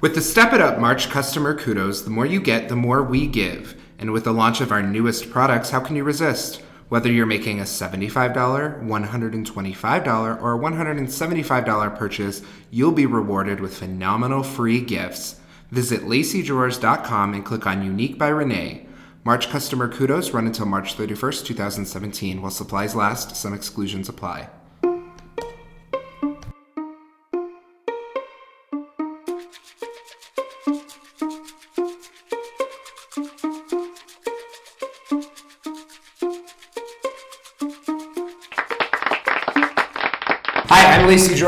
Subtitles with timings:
[0.00, 3.26] With the Step It Up March customer kudos, the more you get, the more we
[3.26, 3.74] give.
[3.98, 6.62] And with the launch of our newest products, how can you resist?
[6.88, 14.80] Whether you're making a $75, $125, or $175 purchase, you'll be rewarded with phenomenal free
[14.80, 15.40] gifts.
[15.72, 18.86] Visit lacydrawers.com and click on Unique by Renee.
[19.24, 22.40] March customer kudos run until March 31st, 2017.
[22.40, 24.48] While supplies last, some exclusions apply.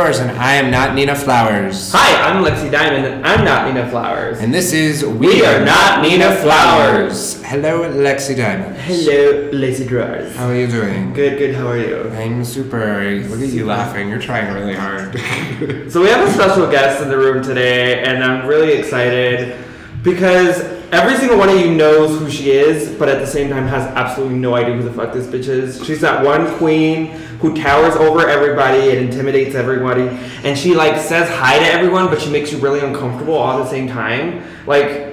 [0.01, 1.93] Drawers, and I am not Nina Flowers.
[1.93, 4.39] Hi, I'm Lexi Diamond, and I'm not Nina Flowers.
[4.41, 7.43] And this is We Are Not Nina Flowers.
[7.45, 8.79] Hello, Lexi Diamond.
[8.79, 10.35] Hello, Lexi Drawers.
[10.37, 11.13] How are you doing?
[11.13, 11.55] Good, good.
[11.55, 12.09] How are you?
[12.15, 13.11] I'm super.
[13.29, 14.09] Look at you laughing.
[14.09, 15.21] You're trying really hard.
[15.91, 19.63] So we have a special guest in the room today, and I'm really excited
[20.03, 23.67] because every single one of you knows who she is, but at the same time
[23.67, 25.85] has absolutely no idea who the fuck this bitch is.
[25.85, 27.07] She's that one queen
[27.41, 30.09] who towers over everybody and intimidates everybody,
[30.45, 33.65] and she like says hi to everyone, but she makes you really uncomfortable all at
[33.65, 34.43] the same time.
[34.67, 35.10] Like.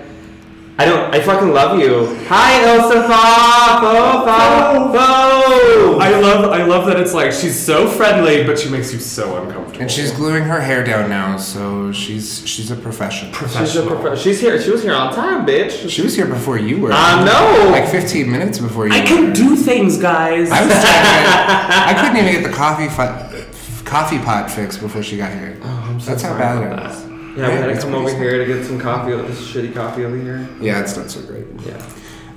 [0.79, 1.11] I don't.
[1.13, 2.15] I fucking love you.
[2.27, 5.97] Hi, Elsa Fa, Fo, Fa, Fo.
[5.99, 9.41] I love I love that it's like she's so friendly, but she makes you so
[9.41, 9.81] uncomfortable.
[9.81, 13.31] and she's gluing her hair down now, so she's she's a professional.
[13.33, 13.41] She's
[13.75, 13.99] a professional.
[13.99, 14.61] prof- She's here.
[14.61, 15.89] She was here on time, bitch.
[15.89, 16.91] She was here before you were.
[16.91, 17.71] Uh, I know.
[17.71, 18.93] Like 15 minutes before you.
[18.93, 19.05] I were.
[19.07, 20.51] can do things, guys.
[20.51, 20.85] I was trying to
[21.89, 23.45] I couldn't even get the coffee fi-
[23.83, 25.57] coffee pot fixed before she got here.
[25.63, 27.06] Oh, I'm so That's how sorry bad about it is.
[27.37, 29.11] Yeah, we had to come over here to get some coffee.
[29.11, 30.47] This shitty coffee over here.
[30.59, 31.45] Yeah, it's not so great.
[31.65, 31.77] Yeah.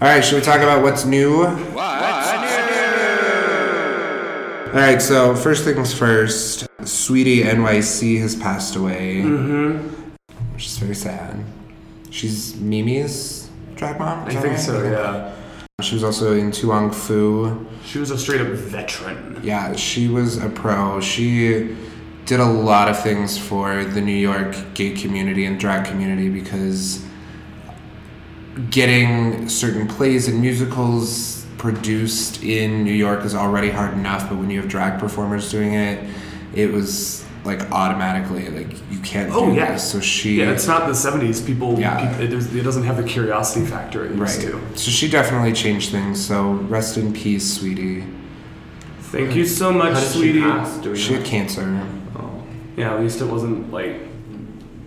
[0.02, 1.44] All right, should we talk about what's new?
[4.66, 9.78] All right, so first things first, Sweetie NYC has passed away, mm-hmm.
[10.52, 11.42] which is very sad.
[12.10, 14.28] She's Mimi's drag mom.
[14.28, 14.58] I think right?
[14.60, 15.34] so, yeah.
[15.80, 17.66] She was also in To Wong Foo.
[17.86, 19.40] She was a straight up veteran.
[19.42, 21.00] Yeah, she was a pro.
[21.00, 21.74] She
[22.30, 27.04] did a lot of things for the New York gay community and drag community because
[28.70, 34.48] getting certain plays and musicals produced in New York is already hard enough, but when
[34.48, 36.08] you have drag performers doing it,
[36.54, 39.72] it was like automatically like you can't Oh, do yeah.
[39.72, 39.82] this.
[39.90, 41.40] So she Yeah, it's not the '70s.
[41.44, 42.12] People, Yeah.
[42.12, 44.52] peop- it, does- it doesn't have the curiosity factor it used right.
[44.52, 44.60] to.
[44.78, 46.24] So she definitely changed things.
[46.24, 48.04] So rest in peace, sweetie.
[49.00, 50.38] Thank you so much, How did sweetie.
[50.38, 50.76] she pass?
[50.78, 51.66] Do we She had cancer.
[52.80, 53.96] Yeah, at least it wasn't like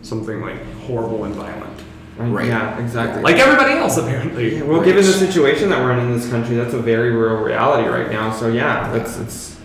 [0.02, 1.82] something like horrible and violent,
[2.18, 2.48] Right.
[2.48, 3.22] Yeah, exactly.
[3.24, 4.58] like everybody else apparently.
[4.58, 7.38] Yeah, well, given the situation that we're in in this country, that's a very real
[7.38, 8.32] reality right now.
[8.34, 9.58] So yeah, that's it's.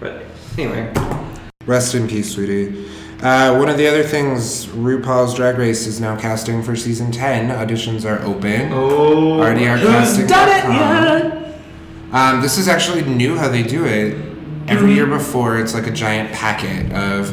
[0.00, 0.24] But
[0.58, 0.92] anyway,
[1.66, 2.86] Rest in peace, sweetie.
[3.22, 7.50] Uh, one of the other things, RuPaul's Drag Race is now casting for season 10.
[7.50, 8.72] Auditions are open.
[8.72, 10.26] oh, Already are Who's casting.
[10.26, 11.60] done it yet?
[12.12, 14.14] Um, this is actually new how they do it.
[14.68, 17.30] Every year before, it's like a giant packet of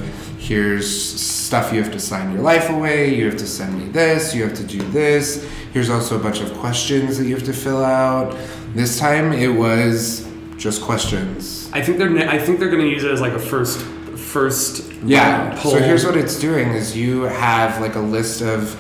[0.50, 0.90] here's
[1.22, 4.42] stuff you have to sign your life away, you have to send me this, you
[4.42, 5.48] have to do this.
[5.74, 8.36] Here's also a bunch of questions that you have to fill out.
[8.74, 10.28] This time it was
[10.58, 11.70] just questions.
[11.72, 12.28] I think they're.
[12.28, 14.92] I think they're gonna use it as like a first, first.
[15.04, 15.56] Yeah.
[15.60, 15.72] pull.
[15.72, 18.72] So here's what it's doing is you have like a list of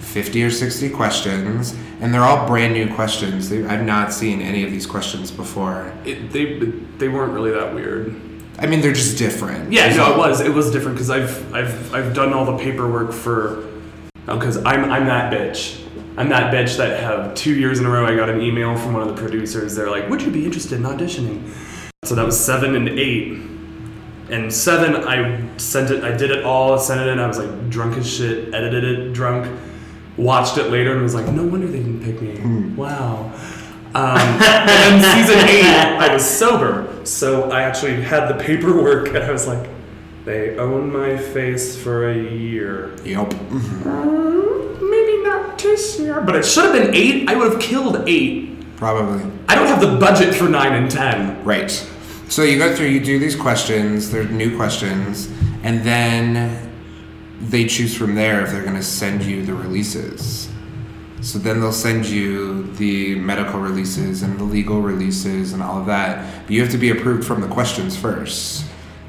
[0.00, 3.48] 50 or 60 questions and they're all brand new questions.
[3.48, 5.90] They, I've not seen any of these questions before.
[6.04, 6.58] It, they
[6.98, 8.14] they weren't really that weird.
[8.58, 9.72] I mean, they're just different.
[9.72, 10.40] Yeah, There's no, it was.
[10.40, 13.70] It was different because I've I've I've done all the paperwork for.
[14.26, 15.84] Because I'm I'm that bitch.
[16.16, 18.06] I'm that bitch that have two years in a row.
[18.06, 19.74] I got an email from one of the producers.
[19.74, 21.52] They're like, "Would you be interested in auditioning?"
[22.04, 23.38] So that was seven and eight.
[24.30, 26.02] And seven, I sent it.
[26.02, 26.78] I did it all.
[26.78, 27.18] Sent it in.
[27.18, 28.54] I was like drunk as shit.
[28.54, 29.50] Edited it drunk.
[30.16, 33.32] Watched it later and was like, "No wonder they didn't pick me." Wow.
[33.94, 39.18] Um, and then season eight, I was sober, so I actually had the paperwork, and
[39.18, 39.68] I was like,
[40.24, 42.94] "They own my face for a year.
[43.04, 43.30] Yep.
[43.30, 47.28] Mm, maybe not this year, but it should have been eight.
[47.28, 48.76] I would have killed eight.
[48.76, 49.22] Probably.
[49.48, 51.42] I don't have the budget for nine and ten.
[51.44, 51.70] Right.
[52.28, 55.30] So you go through, you do these questions, they're new questions,
[55.62, 56.72] and then
[57.40, 60.48] they choose from there if they're going to send you the releases.
[61.24, 65.86] So then they'll send you the medical releases and the legal releases and all of
[65.86, 66.42] that.
[66.42, 68.66] But you have to be approved from the questions first.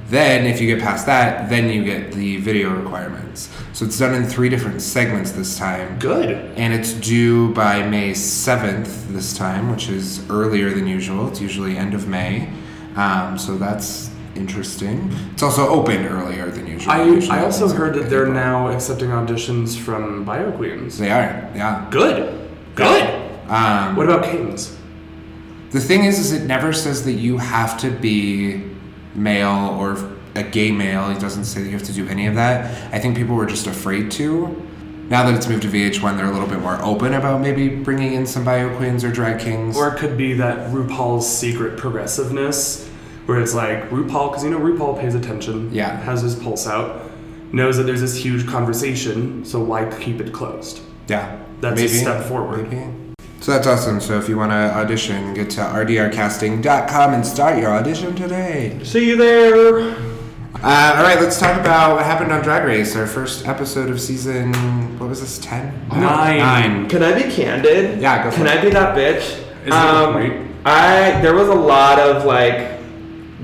[0.07, 3.49] Then, if you get past that, then you get the video requirements.
[3.73, 5.99] So it's done in three different segments this time.
[5.99, 6.29] Good.
[6.55, 11.27] And it's due by May 7th this time, which is earlier than usual.
[11.27, 12.49] It's usually end of May.
[12.95, 15.11] Um, so that's interesting.
[15.33, 16.91] It's also open earlier than usual.
[16.91, 20.97] I, I also heard that they're now accepting auditions from Bio Queens.
[20.97, 21.87] They are, yeah.
[21.91, 22.49] Good.
[22.75, 23.03] Good.
[23.49, 24.77] Um, What about Kings?
[25.71, 28.63] The thing is, is it never says that you have to be
[29.13, 29.97] male or
[30.35, 31.09] a gay male.
[31.09, 32.93] It doesn't say that you have to do any of that.
[32.93, 34.61] I think people were just afraid to.
[35.09, 38.13] Now that it's moved to VH1, they're a little bit more open about maybe bringing
[38.13, 39.77] in some bio queens or drag kings.
[39.77, 42.84] Or it could be that RuPaul's secret progressiveness,
[43.25, 45.97] where it's like RuPaul, because you know RuPaul pays attention, Yeah.
[46.01, 47.01] has his pulse out,
[47.51, 50.81] knows that there's this huge conversation, so why keep it closed?
[51.07, 52.71] yeah, That's a step forward.
[52.71, 52.87] Maybe.
[53.41, 54.01] So that's awesome.
[54.01, 58.79] So if you want to audition, get to rdrcasting.com and start your audition today.
[58.83, 59.95] See you there.
[60.63, 64.01] Uh, all right, let's talk about what happened on Drag Race, our first episode of
[64.01, 64.51] season.
[64.97, 65.37] What was this?
[65.37, 65.87] Ten?
[65.89, 66.39] Nine.
[66.39, 66.89] Nine.
[66.89, 68.01] Can I be candid?
[68.01, 68.57] Yeah, go for Can it.
[68.57, 69.43] I be that bitch?
[69.67, 70.47] Is um, it right?
[70.65, 72.74] I there was a lot of like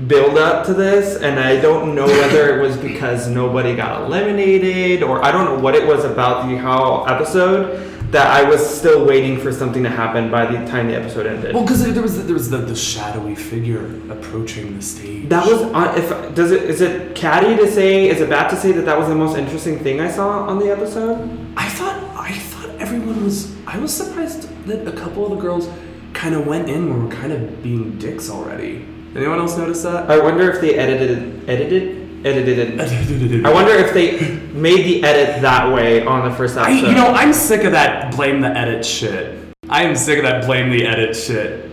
[0.06, 5.02] build up to this, and I don't know whether it was because nobody got eliminated
[5.02, 9.06] or I don't know what it was about the how episode that I was still
[9.06, 11.54] waiting for something to happen by the time the episode ended.
[11.54, 15.28] Well, because there was there was the, the shadowy figure approaching the stage.
[15.28, 15.96] That was on.
[15.98, 18.08] If does it is it catty to say?
[18.08, 20.58] Is it bad to say that that was the most interesting thing I saw on
[20.58, 21.18] the episode?
[21.56, 23.54] I thought I thought everyone was.
[23.66, 25.68] I was surprised that a couple of the girls
[26.12, 28.86] kind of went in when we're kind of being dicks already.
[29.14, 30.10] Anyone else notice that?
[30.10, 33.44] I wonder if they edited edited edited it.
[33.44, 36.88] I I wonder if they made the edit that way on the first I, episode.
[36.88, 39.38] you know, I'm sick of that blame the edit shit.
[39.68, 41.70] I am sick of that blame the edit shit.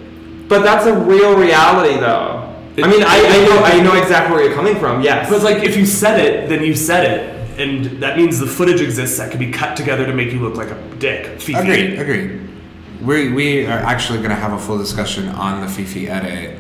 [0.50, 2.46] but that's a real reality, though.
[2.82, 5.02] I mean, I, I know I know exactly where you're coming from.
[5.02, 8.40] Yes, But it's like if you said it, then you said it, and that means
[8.40, 11.40] the footage exists that could be cut together to make you look like a dick.
[11.42, 11.54] Fifi.
[11.56, 12.50] Agreed, agreed.
[13.02, 16.58] We, we are actually going to have a full discussion on the Fifi edit.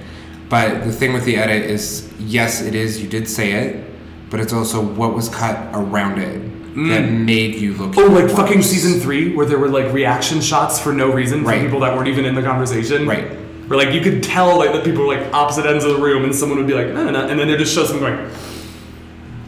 [0.49, 3.85] But the thing with the edit is, yes, it is, you did say it,
[4.29, 6.41] but it's also what was cut around it
[6.87, 7.25] that mm.
[7.25, 8.35] made you look Oh, like worse.
[8.35, 11.57] fucking season three, where there were like reaction shots for no reason Right.
[11.57, 13.07] from people that weren't even in the conversation.
[13.07, 13.25] Right.
[13.67, 16.23] Where like you could tell like that people were like opposite ends of the room,
[16.23, 18.31] and someone would be like, no, no, no, and then they just show someone going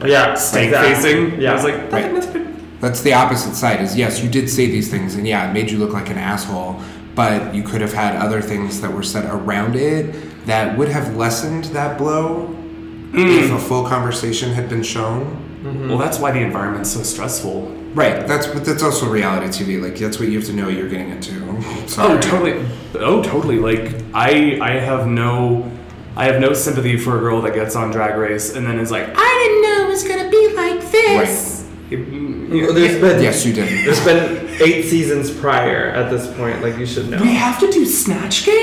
[0.06, 0.96] yeah, stank exactly.
[0.96, 1.42] facing.
[1.42, 2.48] Yeah, I was like, Right.
[2.82, 3.82] That's the opposite side.
[3.82, 6.18] Is yes, you did say these things, and yeah, it made you look like an
[6.18, 6.82] asshole.
[7.14, 10.16] But you could have had other things that were said around it
[10.46, 12.48] that would have lessened that blow
[13.12, 13.44] mm.
[13.44, 15.26] if a full conversation had been shown.
[15.64, 15.90] Mm-hmm.
[15.90, 17.68] Well, that's why the environment's so stressful.
[17.94, 18.26] Right.
[18.26, 19.82] That's but that's also reality TV.
[19.82, 21.62] Like that's what you have to know you're getting into.
[21.88, 22.18] Sorry.
[22.18, 22.66] Oh, totally.
[22.96, 23.60] Oh, totally.
[23.60, 25.70] Like I, I have no,
[26.16, 28.92] I have no sympathy for a girl that gets on Drag Race and then is
[28.92, 31.61] like, I didn't know it was gonna be like this.
[31.92, 33.86] Well, there's been Yes, you did.
[33.86, 36.62] there's been eight seasons prior at this point.
[36.62, 37.22] Like you should know.
[37.22, 38.56] We have to do Snatch Game.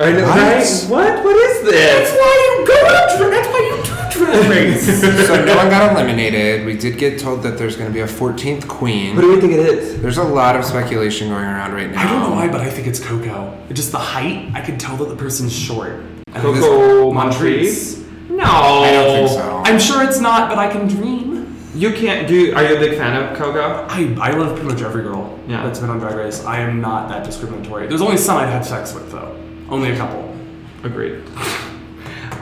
[0.00, 0.38] I know, What?
[0.38, 0.84] right?
[0.88, 1.24] What?
[1.24, 1.74] What is this?
[1.74, 3.18] That's why you go to.
[3.18, 5.00] Dra- That's why you do Drag Race.
[5.26, 6.64] so no one got eliminated.
[6.64, 9.16] We did get told that there's going to be a 14th queen.
[9.16, 10.00] What do you think it is?
[10.00, 12.00] There's a lot of speculation going around right now.
[12.00, 13.56] I don't know why, but I think it's Coco.
[13.72, 16.02] Just the height, I can tell that the person's short.
[16.34, 18.04] Coco it's Montrese?
[18.30, 19.62] No, I don't think so.
[19.64, 21.25] I'm sure it's not, but I can dream.
[21.76, 22.54] You can't do.
[22.54, 23.60] Are you a big fan of Coco?
[23.88, 25.62] I, I love pretty much every girl Yeah.
[25.62, 26.42] that's been on Drag Race.
[26.44, 27.86] I am not that discriminatory.
[27.86, 29.36] There's only some I've had sex with, though.
[29.68, 30.34] Only a couple.
[30.84, 31.22] Agreed.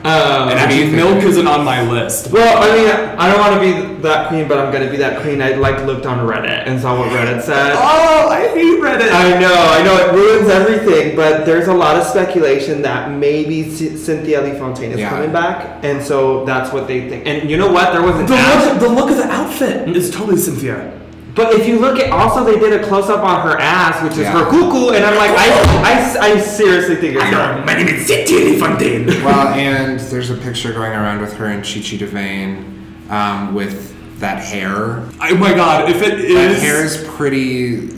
[0.05, 2.31] Um, And actually, milk isn't on my list.
[2.31, 5.23] well, I mean, I don't want to be that queen, but I'm gonna be that
[5.23, 5.41] queen.
[5.41, 7.73] I like looked on Reddit and saw what Reddit said.
[7.75, 9.11] Oh, I hate Reddit.
[9.11, 13.71] I know, I know, it ruins everything, but there's a lot of speculation that maybe
[13.71, 15.09] C- Cynthia Lee Fontaine is Yeah.
[15.09, 17.27] coming back, and so that's what they think.
[17.27, 17.93] And you know what?
[17.95, 20.93] There was an the, ad- look, the look of the outfit is totally Cynthia.
[21.35, 24.13] But if you look at, also they did a close up on her ass, which
[24.13, 24.33] is Yeah.
[24.39, 27.65] her cuckoo, and I'm like, I, I, I seriously think it's her.
[27.67, 29.07] my name is Cynthia Fontaine.
[29.25, 33.93] Well, and there's a picture going around with her and Chi Chi DeVayne um, with
[34.21, 35.03] that hair.
[35.21, 37.89] Oh my god, if it That is, hair is pretty.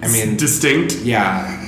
[0.00, 0.94] I mean, distinct.
[1.02, 1.66] yeah.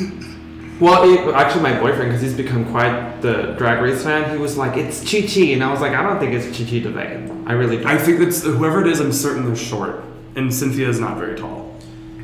[0.78, 4.56] Well, it, actually, my boyfriend, because he's become quite the Drag Race fan, he was
[4.56, 7.46] like, "It's Chi Chi," and I was like, "I don't think it's Chi Chi DeVayne.
[7.46, 7.86] I really don't.
[7.88, 9.00] I think that's whoever it is.
[9.00, 10.02] I'm certain they're short,
[10.40, 11.74] and Cynthia is not very tall.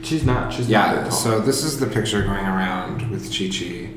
[0.03, 0.53] she's not.
[0.53, 1.19] She's not Yeah, that tall.
[1.19, 3.91] so this is the picture going around with Chi Chi.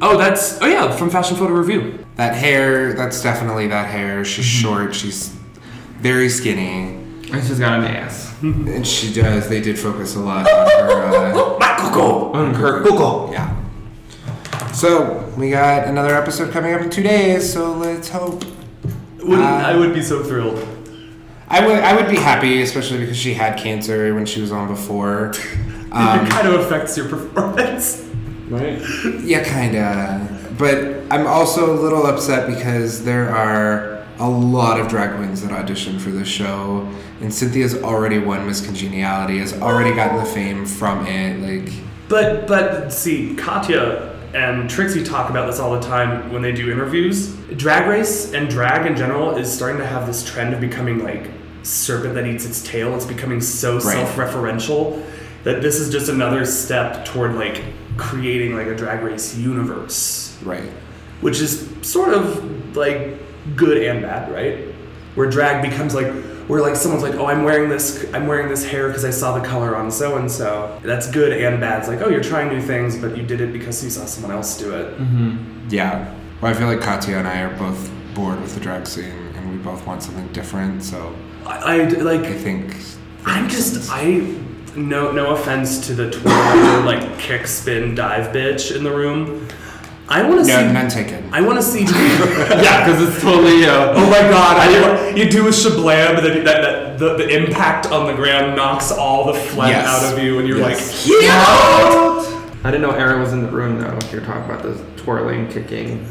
[0.00, 2.04] Oh, that's oh yeah, from Fashion Photo RuView.
[2.16, 4.24] That hair, that's definitely that hair.
[4.24, 4.62] She's Mm-hmm.
[4.62, 5.28] short, she's
[5.98, 6.98] very skinny.
[7.32, 8.30] and she's got an ass.
[8.42, 11.02] And she does, they did focus a lot on her.
[11.04, 12.32] Uh, My Coco.
[12.32, 13.32] On her cuckoo.
[13.32, 13.56] yeah.
[14.72, 18.42] So, we got another episode coming up in two days, so let's hope.
[19.18, 20.58] Wouldn't, Uh, I would be so thrilled.
[21.52, 24.68] I would, I would be happy, especially because she had cancer when she was on
[24.68, 25.32] before.
[25.92, 28.00] Um, it kind of affects your performance.
[28.48, 28.80] Right.
[29.22, 30.54] Yeah, kinda.
[30.56, 35.50] But I'm also a little upset because there are a lot of drag queens that
[35.50, 36.90] auditioned for this show,
[37.20, 41.40] and Cynthia's already won Miss Congeniality, has already gotten the fame from it.
[41.40, 41.70] Like,
[42.08, 46.72] But but see, Katya and Trixie talk about this all the time when they do
[46.72, 47.34] interviews.
[47.56, 51.28] Drag race and drag in general is starting to have this trend of becoming like
[51.62, 52.94] serpent that eats its tail.
[52.94, 53.82] It's becoming so Right.
[53.82, 55.02] self-referential
[55.44, 57.62] that this is just another step toward like
[57.96, 60.70] creating like a drag race universe, right.
[61.20, 63.18] which is sort of like
[63.56, 64.58] good and bad, right?
[65.14, 66.10] Where drag becomes like
[66.48, 69.38] where like someone's like, "Oh, I'm wearing this I'm wearing this hair because I saw
[69.38, 71.80] the color on so and so." That's good and bad.
[71.80, 74.32] It's like, "Oh, you're trying new things, but you did it because you saw someone
[74.32, 75.36] else do it." Mm-hmm.
[75.70, 76.12] Yeah.
[76.40, 79.12] Well, I feel like Katya and I are both bored with the drag scene,
[79.62, 80.82] both want something different.
[80.82, 81.14] So
[81.46, 82.76] I, I like I think
[83.24, 84.26] I'm just I
[84.76, 89.48] no no offense to the twirler like kick spin dive bitch in the room.
[90.08, 91.32] I want to no, see none taken.
[91.32, 93.64] I want to see yeah, because it's totally.
[93.64, 94.56] Uh, Oh my god!
[94.58, 98.54] I you do a shablam, but then that, that the, the impact on the ground
[98.56, 99.86] knocks all the phlegm Yes.
[99.86, 101.06] out of you, and you're Yes.
[101.08, 102.58] like, yeah.
[102.64, 103.96] I didn't know Aaron was in the room though.
[103.98, 106.04] If you're talking about the twirling, kicking.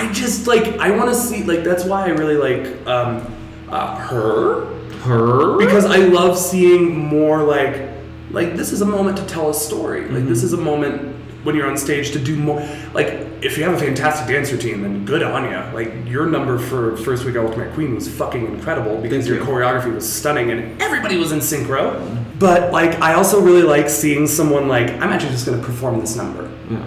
[0.00, 3.22] I just like I want to see like that's why I really like um,
[3.68, 4.64] uh, her
[5.00, 5.58] Her.
[5.58, 7.88] because I love seeing more like
[8.30, 10.08] like this is a moment to tell a story.
[10.08, 12.60] Like this is a moment when you're on stage to do more.
[12.94, 13.08] Like
[13.42, 15.74] if you have a fantastic dance routine, then good on you.
[15.74, 19.50] Like your number for first week Ultimate Queen was fucking incredible because Thank your you.
[19.50, 21.98] choreography was stunning and everybody was in synchro.
[22.38, 26.16] But like I also really like seeing someone like I'm actually just gonna perform this
[26.16, 26.50] number.
[26.70, 26.78] Yeah.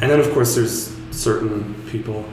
[0.00, 2.24] And then, of course, there's certain people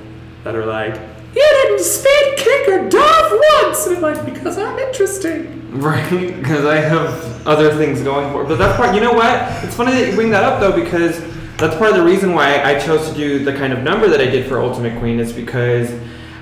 [0.45, 0.93] that are like,
[1.35, 3.31] You didn't spin, kick, or dive
[3.63, 3.87] once!
[3.87, 5.79] And I'm like, Because I'm interesting.
[5.81, 8.45] Right, because I have other things going for.
[8.45, 8.95] But that's part.
[8.95, 9.41] You know what?
[9.65, 11.19] It's funny that you bring that up though, because
[11.57, 14.21] that's part of the reason why I chose to do the kind of number that
[14.21, 15.91] I did for Ultimate Queen is because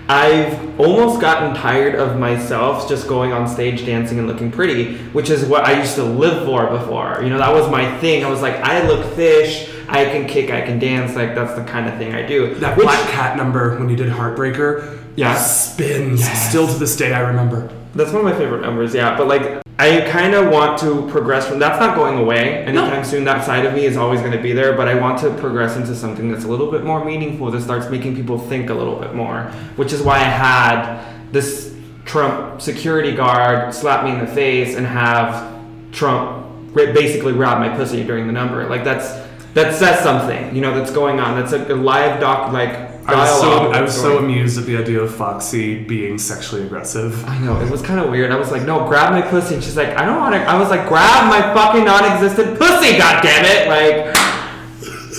[0.09, 5.29] I've almost gotten tired of myself just going on stage dancing and looking pretty, which
[5.29, 7.21] is what I used to live for before.
[7.23, 8.25] You know, that was my thing.
[8.25, 9.69] I was like, I look fish.
[9.93, 10.49] I can kick.
[10.51, 11.15] I can dance.
[11.15, 12.55] Like that's the kind of thing I do.
[12.55, 15.35] That Which- Black Cat number when you did Heartbreaker Yeah.
[15.35, 16.19] spins.
[16.21, 16.49] Yes.
[16.49, 17.69] Still to this day, I remember.
[17.95, 19.15] That's one of my favorite numbers, yeah.
[19.15, 21.59] But like, I kind of want to progress from.
[21.59, 23.03] That's not going away anytime No.
[23.03, 23.23] soon.
[23.23, 24.73] That side of me is always going to be there.
[24.73, 27.51] But I want to progress into something that's a little bit more meaningful.
[27.51, 29.51] That starts making people think a little bit more.
[29.75, 30.99] Which is why I had
[31.31, 31.71] this
[32.05, 35.51] Trump security guard slap me in the face and have
[35.91, 38.67] Trump basically rob my pussy during the number.
[38.67, 39.11] Like that's
[39.53, 40.55] that says something.
[40.55, 41.39] You know, that's going on.
[41.39, 42.91] That's a, a live doc like.
[43.05, 46.63] I was so dialogue I was so amused at the idea of Foxy being sexually
[46.63, 47.25] aggressive.
[47.25, 48.31] I know, it was kind of weird.
[48.31, 49.55] I was like, no, grab my pussy.
[49.55, 50.41] And she's like, I don't want to.
[50.41, 53.67] I was like, grab my fucking non existent pussy, God damn it!
[53.67, 54.15] Like,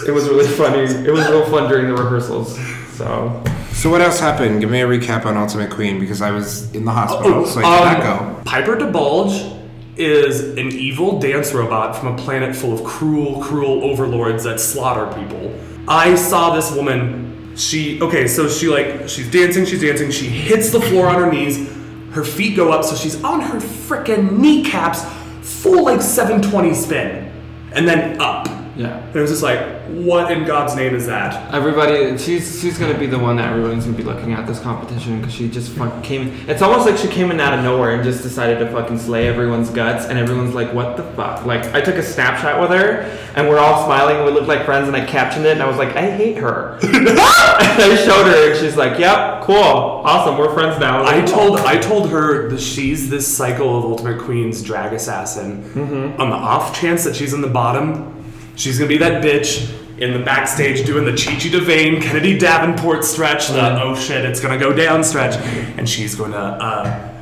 [0.09, 0.85] it was really funny.
[0.85, 2.59] It was real fun during the rehearsals.
[2.95, 4.61] So, So what else happened?
[4.61, 7.63] Give me a recap on Ultimate Queen because I was in the hospital, so I
[7.65, 8.43] could um, not go.
[8.45, 9.54] Piper DeBulge
[9.97, 15.07] is an evil dance robot from a planet full of cruel, cruel overlords that slaughter
[15.21, 15.55] people.
[15.87, 17.55] I saw this woman.
[17.57, 20.11] She okay, so she like she's dancing, she's dancing.
[20.11, 21.71] She hits the floor on her knees.
[22.11, 25.05] Her feet go up, so she's on her frickin' kneecaps,
[25.43, 27.33] full like 720 spin,
[27.73, 28.54] and then up.
[28.77, 28.99] Yeah.
[28.99, 31.53] And it was just like, what in God's name is that?
[31.55, 35.21] Everybody, she's she's gonna be the one that everyone's gonna be looking at this competition
[35.21, 36.29] because she just fucking came.
[36.49, 39.29] It's almost like she came in out of nowhere and just decided to fucking slay
[39.29, 43.03] everyone's guts, and everyone's like, "What the fuck?" Like, I took a snapshot with her,
[43.37, 45.69] and we're all smiling, and we looked like friends, and I captioned it, and I
[45.69, 50.37] was like, "I hate her." and I showed her, and she's like, "Yep, cool, awesome,
[50.39, 54.21] we're friends now." I like, told I told her that she's this cycle of Ultimate
[54.21, 55.63] Queen's drag assassin.
[55.63, 56.21] Mm-hmm.
[56.21, 58.24] On the off chance that she's in the bottom,
[58.57, 63.05] she's gonna be that bitch in the backstage doing the Chi Chi DeVayne, Kennedy Davenport
[63.05, 63.89] stretch, the Mm-hmm.
[63.89, 65.37] oh shit, it's gonna go down stretch,
[65.79, 67.13] and she's gonna uh,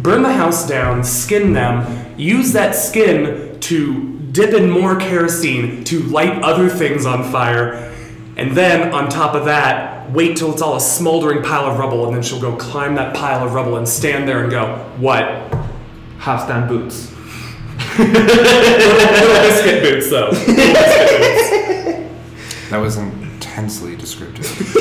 [0.00, 6.00] burn the house down, skin them, use that skin to dip in more kerosene to
[6.04, 7.92] light other things on fire,
[8.36, 12.06] and then on top of that, wait till it's all a smoldering pile of rubble,
[12.06, 15.24] and then she'll go climb that pile of rubble and stand there and go, "What?"
[16.20, 17.12] down boots.
[17.96, 20.30] Little biscuit boots, though.
[20.30, 22.70] Little biscuit boots.
[22.70, 24.44] That was intensely descriptive.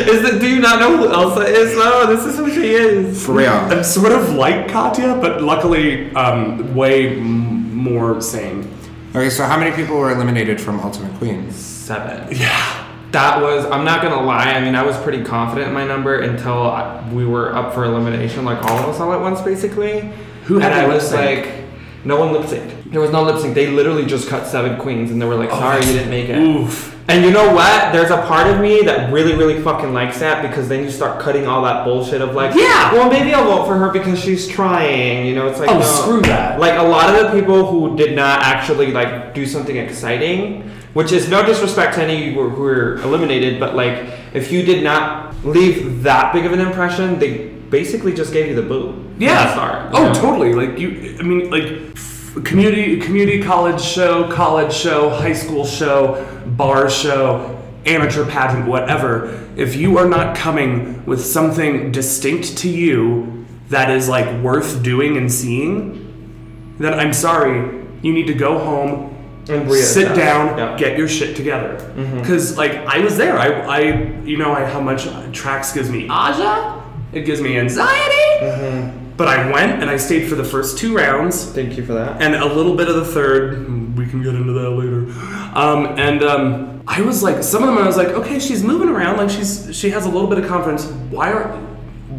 [0.00, 0.40] Is it?
[0.40, 1.74] Do you not know who Elsa is?
[1.76, 3.24] No, this is who she is.
[3.26, 3.50] For real.
[3.50, 8.70] I'm sort of like Katya, but luckily, um, way m- more sane.
[9.10, 11.50] Okay, so how many people were eliminated from Ultimate Queen?
[11.50, 12.34] Seven.
[12.34, 12.86] Yeah.
[13.10, 16.20] That was, I'm not gonna lie, I mean, I was pretty confident in my number
[16.20, 20.12] until I, we were up for elimination, like all of us all at once, basically.
[20.44, 21.59] Who had and I was like,
[22.04, 22.90] No one lip synced.
[22.90, 23.54] There was no lip sync.
[23.54, 26.28] They literally just cut seven queens, and they were like, Oh, "Sorry, you didn't make
[26.28, 26.96] it." Oof.
[27.08, 27.92] And you know what?
[27.92, 31.20] There's a part of me that really, really fucking likes that because then you start
[31.20, 32.92] cutting all that bullshit of like, Yeah.
[32.92, 35.26] well, maybe I'll vote for her because she's trying.
[35.26, 35.84] You know, it's like, Oh, no.
[35.84, 36.60] screw that.
[36.60, 41.10] Like a lot of the people who did not actually like do something exciting, which
[41.10, 46.04] is no disrespect to any who were eliminated, but like if you did not leave
[46.04, 48.94] that big of an impression, they basically just gave you the boot.
[49.18, 49.52] Yeah.
[49.52, 49.90] Start.
[49.92, 50.54] Oh, totally.
[50.54, 51.16] Like you.
[51.18, 58.24] I mean, like community, community college show, college show, high school show, bar show, amateur
[58.26, 59.46] pageant, whatever.
[59.56, 65.16] If you are not coming with something distinct to you that is like worth doing
[65.16, 67.78] and seeing, then I'm sorry.
[68.02, 69.14] You need to go home
[69.48, 70.76] And sit down, Yeah.
[70.78, 71.76] get your shit together.
[71.96, 72.20] Mm-hmm.
[72.20, 73.80] Because like I was there, I, I
[74.24, 76.79] you know I, how much tracks gives me aja,
[77.12, 78.96] it gives me anxiety.
[79.16, 82.22] But I went and I stayed for the first two rounds Thank you for that.
[82.22, 83.96] and a little bit of the third.
[83.98, 85.10] We can get into that later.
[85.54, 88.88] Um, and um, I was like, some of them I was like, okay, she's moving
[88.88, 90.86] around, like she's she has a little bit of confidence.
[91.10, 91.48] Why are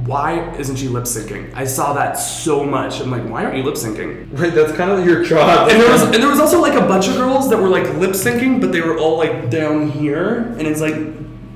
[0.06, 1.54] why isn't she lip syncing?
[1.56, 3.02] I saw that so much.
[3.02, 4.28] I'm like, why aren't you lip syncing?
[4.38, 5.70] Right, that's kind of your job.
[5.70, 7.88] And there was and there was also like a bunch of girls that were like
[7.96, 10.96] lip syncing, but they were all like down here, and it's like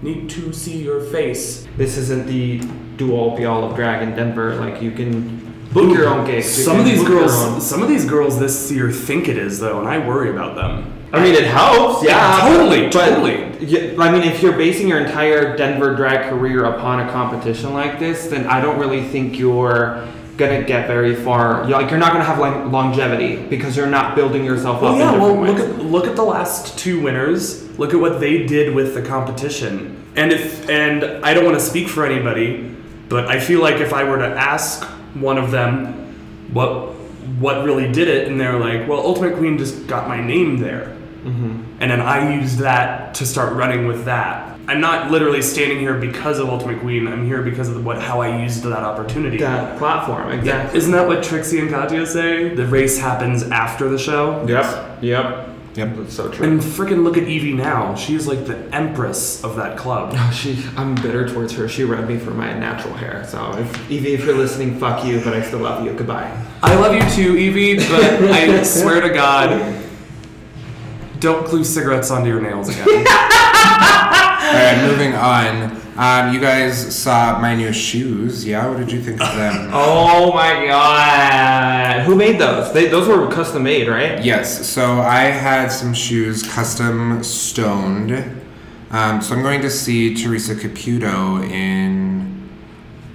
[0.01, 1.67] need to see your face.
[1.77, 2.61] this isn't the
[2.97, 4.55] do all be all of drag in Denver.
[4.55, 5.39] Like you can
[5.73, 6.47] book your own gigs.
[6.63, 9.87] Some of these girls, some of these girls this year think it is though, and
[9.87, 10.91] I worry about them.
[11.13, 12.03] I mean, it helps.
[12.05, 13.41] Yeah, Totally, but- totally.
[13.65, 17.99] Yeah, I mean, if you're basing your entire Denver drag career upon a competition like
[17.99, 21.61] this, then I don't really think you're gonna get very far.
[21.69, 24.97] You're, like you're not gonna have like longevity because you're not building yourself Well, up.
[24.99, 25.17] yeah.
[25.17, 27.63] Well, different look at look at the last two winners.
[27.79, 29.95] Look at what they did with the competition.
[30.17, 32.74] And if and I don't want to speak for anybody,
[33.09, 34.83] but I feel like if I were to ask
[35.13, 36.93] one of them what
[37.39, 40.95] what really did it, and they're like, "Well, Ultimate Queen just got my name there,"
[41.23, 41.63] mm-hmm.
[41.79, 44.55] and then I used that to start running with that.
[44.67, 47.07] I'm not literally standing here because of Ultimate Queen.
[47.07, 49.37] I'm here because of what how I used that opportunity.
[49.37, 50.77] that platform exactly.
[50.77, 52.55] Isn't that what Trixie and Katya say?
[52.55, 54.45] The race happens after the show.
[54.47, 55.03] Yep.
[55.03, 55.49] Yep.
[55.75, 55.95] Yep.
[55.97, 56.47] That's so true.
[56.47, 57.95] And freaking look at Evie now.
[57.95, 60.13] She's like the empress of that club.
[60.15, 61.67] Oh, she, I'm bitter towards her.
[61.67, 63.25] She read me for my natural hair.
[63.27, 65.91] So, if, Evie, if you're listening, fuck you, but I still love you.
[65.93, 66.31] Goodbye.
[66.63, 69.83] I love you too, Evie, but I swear to God,
[71.19, 72.87] don't glue cigarettes onto your nails again.
[72.87, 72.93] All
[74.53, 75.84] right, moving on.
[75.97, 78.45] Um, you guys saw my new shoes.
[78.45, 79.69] Yeah, what did you think of them?
[79.73, 82.01] Oh my god.
[82.05, 82.73] Who made those?
[82.73, 84.23] They, those were custom made, right?
[84.23, 88.11] Yes, so I had some shoes custom stoned.
[88.91, 92.49] Um, so I'm going to see Teresa Caputo in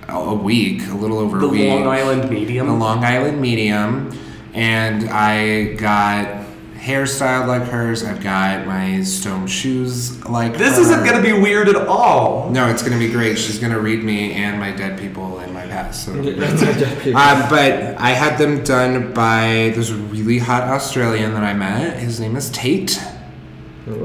[0.09, 1.69] a week, a little over the a week.
[1.69, 2.67] Long Island Medium.
[2.67, 2.73] the.
[2.75, 4.11] Long Island medium,
[4.55, 6.40] and I got
[6.81, 8.03] hairstyled like hers.
[8.03, 10.83] I've got my stone shoes like This her.
[10.83, 12.51] isn't gonna be weird at all.
[12.51, 13.39] No, it's gonna be great.
[13.39, 16.07] She's gonna read me and my dead people and my past.
[16.07, 16.13] So.
[16.23, 17.21] That's a dead people.
[17.21, 21.99] Um, but I had them done by this really hot Australian that I met.
[21.99, 22.99] His name is Tate.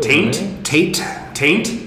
[0.02, 0.66] Taint?
[0.66, 0.96] Tate.
[1.34, 1.66] Taint?
[1.66, 1.85] Tate.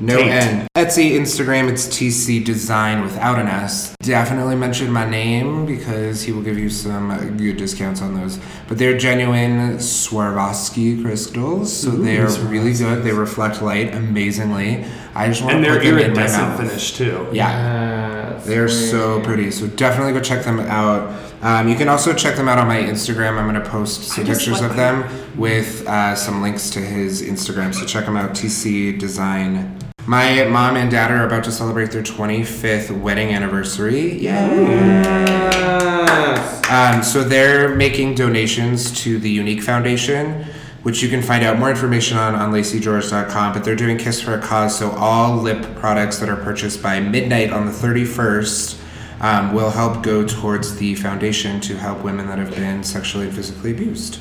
[0.00, 0.30] No Tate.
[0.30, 0.68] N.
[0.76, 3.96] Etsy, Instagram, it's TC Design without an S.
[4.00, 8.38] Definitely mention my name because he will give you some uh, good discounts on those.
[8.68, 13.02] But they're genuine Swarovski crystals, so they're really good.
[13.04, 14.84] They reflect light amazingly.
[15.14, 17.28] I just want And to they're put them in my iridescent finish too.
[17.32, 18.17] Yeah.
[18.32, 19.50] Yes, They're so pretty.
[19.50, 21.16] So definitely go check them out.
[21.42, 23.38] Um, you can also check them out on my Instagram.
[23.38, 25.04] I'm going to post some pictures of them
[25.38, 27.74] with uh, some links to his Instagram.
[27.74, 28.30] So check them out.
[28.30, 29.78] TC Design.
[30.06, 34.18] My mom and dad are about to celebrate their 25th wedding anniversary.
[34.18, 34.48] Yeah.
[34.48, 36.70] Yes.
[36.70, 40.46] Um, so they're making donations to the Unique Foundation,
[40.82, 43.52] which you can find out more information on on LaceyGeorge.com.
[43.52, 47.00] But they're doing Kiss for a Cause, so all lip products that are purchased by
[47.00, 48.78] midnight on the 31st
[49.20, 53.34] um, will help go towards the foundation to help women that have been sexually and
[53.34, 54.20] physically abused.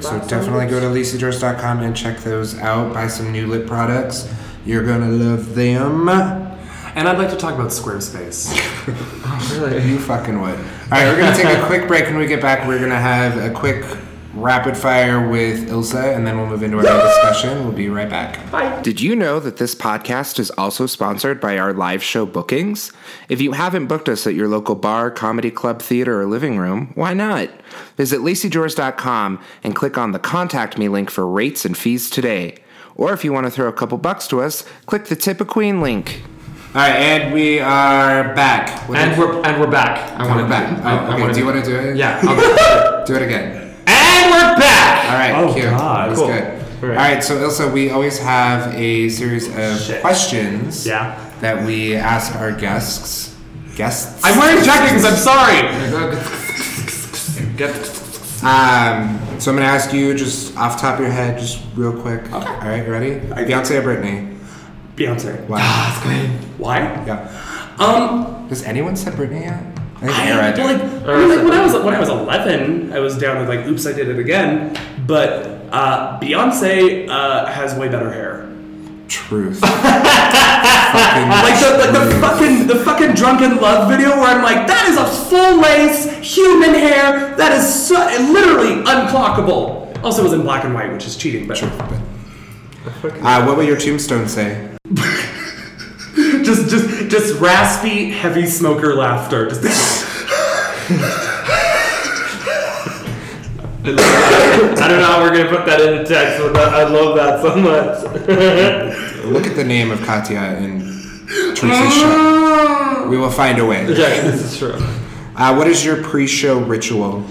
[0.00, 2.92] So definitely go to LaceyGeorge.com and check those out.
[2.92, 4.28] Buy some new lip products.
[4.66, 6.08] You're gonna love them.
[6.94, 8.52] And I'd like to talk about Squarespace.
[9.24, 9.88] Oh, really?
[9.88, 10.58] You fucking would.
[10.58, 12.04] All right, we're gonna take a quick break.
[12.06, 13.84] When we get back, we're gonna have a quick
[14.34, 17.64] rapid fire with Ilsa, and then we'll move into our main discussion.
[17.64, 18.50] We'll be right back.
[18.50, 18.80] Bye.
[18.82, 22.92] Did you know that this podcast is also sponsored by our live show bookings?
[23.28, 26.92] If you haven't booked us at your local bar, comedy club, theater, or living room,
[26.94, 27.50] why not?
[27.96, 32.56] Visit LaceyDrawers.com and click on the Contact Me link for rates and fees today.
[32.94, 35.44] Or if you want to throw a couple bucks to us, click the Tip a
[35.44, 36.22] Queen link.
[36.74, 38.88] All right, and we are back.
[38.88, 40.10] What And did- we're and we're back.
[40.18, 40.82] I want we're back.
[40.82, 41.20] I, Oh, okay.
[41.20, 41.96] wanna Do you want to do it?
[41.96, 42.18] Yeah.
[42.26, 43.04] I'll.
[43.04, 43.61] Do it again.
[44.22, 45.04] And we're back.
[45.10, 45.64] All right, Oh, cute.
[45.70, 46.04] God.
[46.04, 46.28] That was Cool.
[46.28, 46.44] good.
[46.44, 47.14] All All right.
[47.14, 50.00] right, so Ilsa, we always have a series of Shit.
[50.00, 51.14] questions Yeah.
[51.40, 53.30] that we ask our guests.
[53.76, 54.20] Guests.
[54.24, 55.04] I'm wearing jackets.
[55.04, 55.58] I'm sorry.
[58.44, 61.92] Um, so I'm gonna ask you just off the top of your head, just real
[61.92, 62.20] quick.
[62.32, 62.34] Okay.
[62.34, 63.14] All right, you ready?
[63.20, 64.36] Beyonce or Britney?
[64.96, 65.46] Beyonce.
[65.48, 65.58] Wow.
[65.58, 66.30] That's good.
[66.58, 66.78] Why?
[67.06, 67.28] yeah.
[67.78, 69.62] Um, Has anyone said Britney yet?
[70.02, 72.92] I think I, Era like, I mean, like when I was when I was 11,
[72.92, 77.74] I was down with like, "Oops, I did it again." But uh, Beyonce uh, has
[77.76, 78.48] way better hair.
[79.08, 79.62] Truth.
[80.92, 84.88] Like the, like the fucking the fucking Drunk in Love video where I'm like, that
[84.88, 87.34] is a full lace human hair.
[87.36, 87.94] That is so,
[88.30, 89.98] literally unclockable.
[90.04, 91.48] Also, it was in black and white, which is cheating.
[91.48, 94.76] But Uh, what will your tombstone say?
[96.44, 99.48] just just just raspy, heavy smoker laughter.
[99.48, 100.06] Just.
[103.84, 103.84] I
[104.88, 107.42] don't know how we're gonna put that in the text, but that, I love that
[107.42, 109.24] so much.
[109.26, 110.80] Look at the name of Katya in
[111.54, 113.06] Teresa's show.
[113.08, 113.82] We will find a way.
[113.88, 114.74] yeah, this is true.
[115.34, 117.24] Uh, what is your pre-show ritual?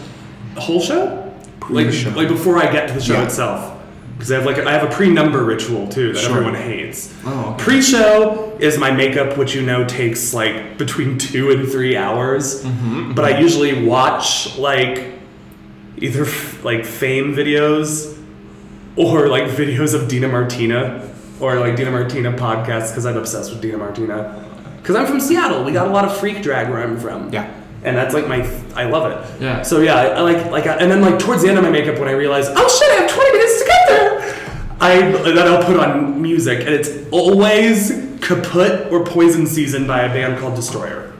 [0.57, 1.31] whole show?
[1.69, 2.09] Like, Pre-show.
[2.11, 3.23] like before I get to the show Yeah.
[3.25, 3.80] itself.
[4.21, 6.31] Because I have like I have a pre-number ritual too that Sure.
[6.37, 7.11] everyone hates.
[7.25, 7.63] Oh, okay.
[7.63, 12.63] Pre-show is my makeup, which you know takes like between two and three hours.
[12.63, 15.13] Mm-hmm, But I usually watch like
[15.97, 18.15] either f- like fame videos
[18.95, 23.59] or like videos of Dina Martina or like Dina Martina podcasts because I'm obsessed with
[23.61, 24.47] Dina Martina.
[24.77, 27.51] Because I'm from Seattle, we got a lot of freak drag where I'm from Yeah.
[27.83, 29.41] and that's like my I love it.
[29.41, 29.61] Yeah.
[29.63, 31.97] So yeah, I, I like like and then like towards the end of my makeup
[31.99, 35.63] when I realize oh shit I have 20 minutes to get there, I then I'll
[35.63, 41.13] put on music and it's always Kaputt or Poison Season by a band called Destroyer.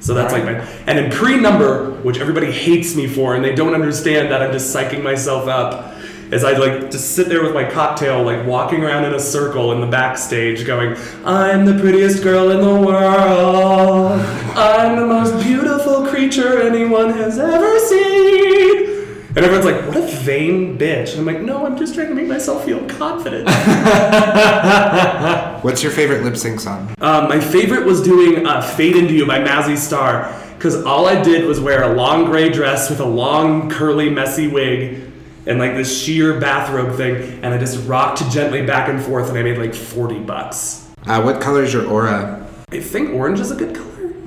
[0.00, 0.52] So that's like my
[0.86, 4.74] and in pre-number, which everybody hates me for, and they don't understand that I'm just
[4.74, 5.94] psyching myself up.
[6.30, 9.72] Is I like just sit there with my cocktail, like walking around in a circle
[9.72, 14.20] in the backstage, going, "I'm the prettiest girl in the world.
[14.56, 18.95] I'm the most beautiful creature anyone has ever seen."
[19.36, 22.14] And everyone's like, "What a vain bitch!" And I'm like, "No, I'm just trying to
[22.14, 23.46] make myself feel confident."
[25.62, 26.94] What's your favorite lip sync song?
[27.02, 31.22] Um, my favorite was doing uh, "Fade Into You" by Mazzy Star because all I
[31.22, 35.12] did was wear a long gray dress with a long, curly, messy wig
[35.46, 39.38] and like this sheer bathrobe thing, and I just rocked gently back and forth, and
[39.38, 40.90] I made like forty bucks.
[41.06, 42.48] Uh, what color is your aura?
[42.72, 43.85] I think orange is a good color.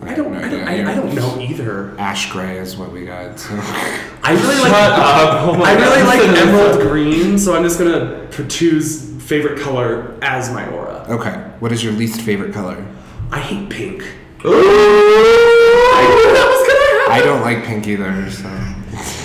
[0.10, 0.36] I don't.
[0.36, 0.63] I don't.
[0.67, 1.95] I, I don't know either.
[2.00, 3.39] Ash gray is what we got.
[3.39, 3.50] So.
[3.54, 4.72] I really like.
[4.72, 5.48] Shut uh, up.
[5.48, 10.67] Oh I really like emerald green, so I'm just gonna choose favorite color as my
[10.69, 11.06] aura.
[11.10, 11.34] Okay.
[11.60, 12.84] What is your least favorite color?
[13.32, 14.02] I hate pink.
[14.45, 14.52] Ooh.
[14.52, 17.13] I knew that was gonna happen.
[17.13, 18.32] I don't like pink either.
[18.32, 18.78] So.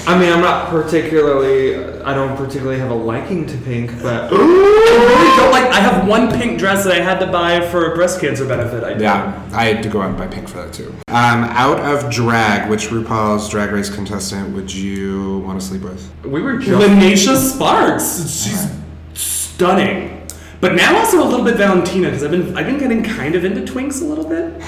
[0.06, 1.76] I mean, I'm not particularly.
[2.02, 5.64] I don't particularly have a liking to pink, but I really don't like.
[5.72, 8.84] I have one pink dress that I had to buy for a breast cancer benefit.
[8.84, 9.00] I did.
[9.02, 10.94] Yeah, I had to go out and buy pink for that too.
[11.08, 16.10] Um, out of drag, which RuPaul's Drag Race contestant would you want to sleep with?
[16.24, 16.86] we were just.
[16.86, 18.18] Lanisha Sparks.
[18.42, 18.68] She's
[19.14, 20.26] stunning.
[20.60, 23.44] But now also a little bit Valentina because I've been I've been getting kind of
[23.44, 24.62] into twinks a little bit.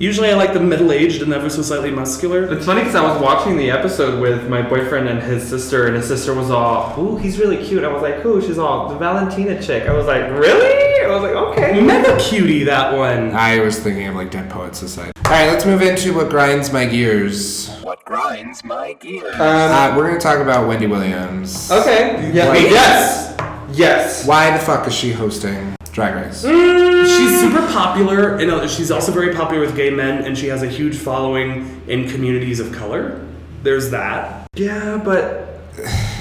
[0.00, 2.44] Usually I like the middle aged and ever so slightly muscular.
[2.54, 5.96] It's funny because I was watching the episode with my boyfriend and his sister, and
[5.96, 8.96] his sister was all, "Ooh, he's really cute." I was like, "Who?" She's all, "The
[8.96, 13.34] Valentina chick." I was like, "Really?" I was like, "Okay." Mega cutie that one.
[13.34, 15.10] I was thinking of like Dead Poets Society.
[15.24, 17.68] All right, let's move into what grinds my gears.
[17.82, 19.34] What grinds my gears?
[19.34, 21.72] Um, Uh, we're gonna talk about Wendy Williams.
[21.72, 22.30] okay.
[22.32, 22.52] Yeah.
[22.52, 22.70] Wait.
[22.70, 23.34] Yes.
[23.72, 24.24] Yes.
[24.26, 26.42] Why the fuck is she hosting Drag Race?
[26.42, 30.62] She's super popular, and uh, she's also very popular with gay men, and she has
[30.62, 33.26] a huge following in communities of color.
[33.64, 34.46] There's that.
[34.54, 35.46] Yeah, but.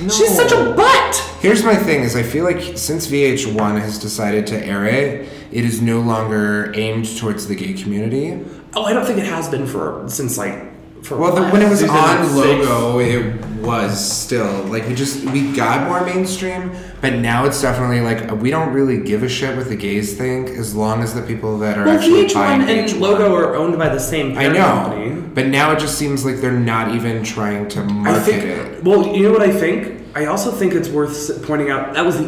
[0.01, 0.09] No.
[0.09, 1.15] She's such a butt.
[1.39, 5.63] Here's my thing: is I feel like since VH1 has decided to air it, it
[5.63, 8.43] is no longer aimed towards the gay community.
[8.75, 10.63] Oh, I don't think it has been for since like
[11.07, 11.17] for.
[11.17, 12.35] Well, the, when it was Season on six.
[12.35, 18.01] logo, it was still like we just we got more mainstream, but now it's definitely
[18.01, 21.21] like we don't really give a shit what the gays think as long as the
[21.21, 22.99] people that are Well, actually VH1 buying and VH1.
[22.99, 25.21] Logo are owned by the same I know, company.
[25.33, 28.43] but now it just seems like they're not even trying to I market think.
[28.43, 28.83] it.
[28.83, 30.03] Well, you know what I think.
[30.15, 32.25] I also think it's worth pointing out that was the.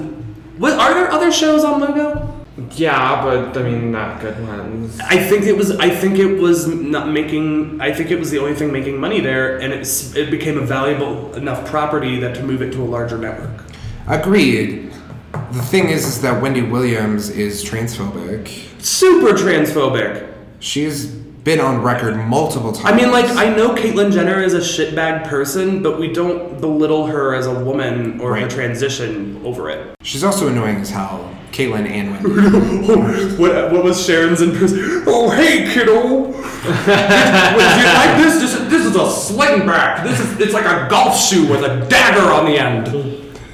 [0.58, 2.36] What are there other shows on Logo?
[2.76, 5.00] Yeah, but I mean, not good ones.
[5.00, 5.72] I think it was.
[5.72, 7.80] I think it was not making.
[7.82, 10.66] I think it was the only thing making money there, and it's it became a
[10.66, 13.66] valuable enough property that to move it to a larger network.
[14.08, 14.92] Agreed.
[15.32, 18.48] The thing is, is that Wendy Williams is transphobic.
[18.82, 20.34] Super transphobic.
[20.60, 21.16] She's
[21.50, 22.86] been on record multiple times.
[22.86, 27.08] I mean, like, I know Caitlyn Jenner is a shitbag person, but we don't belittle
[27.08, 29.96] her as a woman or her transition over it.
[30.04, 31.36] she's also annoying as hell.
[31.52, 32.86] Caitlyn and Wendy.
[32.92, 35.04] Oh, what, what was Sharon's impression?
[35.08, 36.28] Oh, hey, kiddo.
[36.28, 38.40] Like this?
[38.42, 40.04] This, this is a sling back.
[40.04, 42.86] This is it's like a golf shoe with a dagger on the end.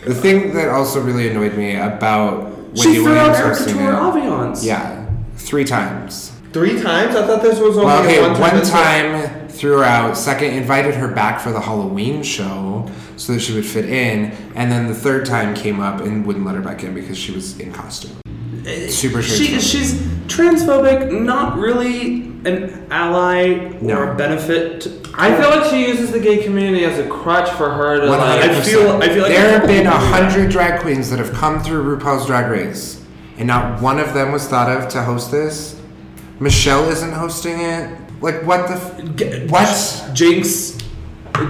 [0.04, 2.44] the thing that also really annoyed me about
[2.76, 4.66] Wendy She threw out Williams Erica hosting to her it- aviance.
[4.66, 6.35] Yeah, three times.
[6.56, 7.18] Three times?
[7.18, 8.56] I thought this was only Well, okay, one time.
[8.56, 10.16] one time threw her out.
[10.18, 14.72] Second, invited her back for the Halloween show so that she would fit in, and
[14.72, 17.60] then the third time came up and wouldn't let her back in because she was
[17.60, 18.16] in costume.
[18.66, 19.96] Eh, Super She, she's
[20.28, 23.98] transphobic, not really an ally No.
[23.98, 24.88] or benefit.
[25.14, 28.22] I feel like she uses the gay community as a crutch for her to like.
[28.22, 31.60] I feel- I feel like- there have been a hundred drag queens that have come
[31.60, 33.02] through RuPaul's Drag Race,
[33.38, 35.75] and not one of them was thought of to host this.
[36.40, 37.98] Michelle isn't hosting it.
[38.22, 38.76] Like what the?
[38.76, 40.10] F- G- what?
[40.14, 40.78] Jinx,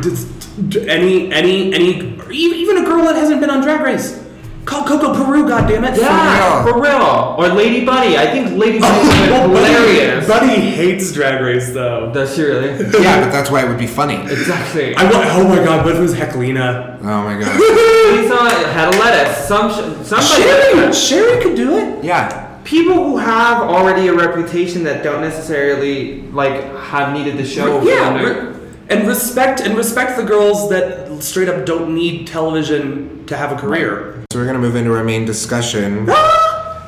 [0.01, 0.25] does-
[0.69, 1.89] d- any any any
[2.31, 4.21] even even a girl that hasn't been on Drag Race.
[4.65, 5.95] Call Coco Peru, goddammit.
[5.95, 7.35] yeah, For for real.
[7.37, 8.17] Or Lady Bunny.
[8.17, 10.27] I think Lady Bunny is hilarious.
[10.27, 12.11] Buddy hates Drag Race though.
[12.11, 12.69] Does she really?
[12.99, 14.15] Yeah, but that's why it would be funny.
[14.23, 14.95] exactly.
[14.95, 15.27] I want.
[15.29, 16.97] Oh my god, what if it was Heklina?
[16.99, 17.53] Oh my god.
[18.19, 19.47] He's on had a lettuce.
[19.47, 20.41] Some sh- somebody.
[20.43, 22.03] Sherry, Sherry could do it.
[22.03, 22.44] Yeah.
[22.65, 27.79] People who have already a reputation that don't necessarily like have needed the show.
[27.79, 32.25] for Yeah, them re- and respect and respect the girls that straight up don't need
[32.27, 34.23] television to have a career.
[34.33, 36.07] So we're gonna move into our main discussion.
[36.09, 36.44] Ah!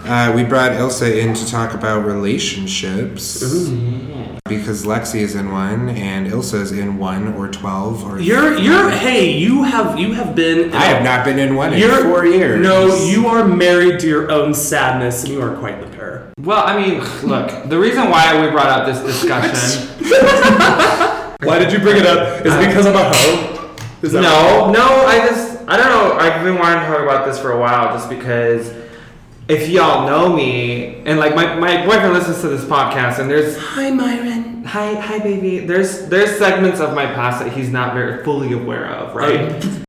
[0.07, 3.43] Uh, we brought Ilsa in to talk about relationships
[4.47, 8.17] because Lexi is in one and Ilsa is in one or twelve or.
[8.17, 10.73] You're you're hey, you have you have been.
[10.73, 12.63] I have not been in one in You're four years.
[12.63, 16.31] No, you are married to your own sadness, and you are quite the pair.
[16.39, 17.67] Well, I mean, look.
[17.67, 19.93] The reason why we brought up this discussion.
[21.43, 22.43] Why did you bring it up?
[22.45, 23.75] Is it because I'm a hoe?
[24.01, 26.13] Is that No, no, I just I don't know.
[26.17, 28.73] I've been wanting to talk about this for a while just because
[29.49, 33.57] if y'all know me and like my, my boyfriend listens to this podcast and there's
[33.57, 34.63] Hi, Myron.
[34.65, 38.87] hi hi baby there's there's segments of my past that he's not very fully aware
[38.87, 39.39] of right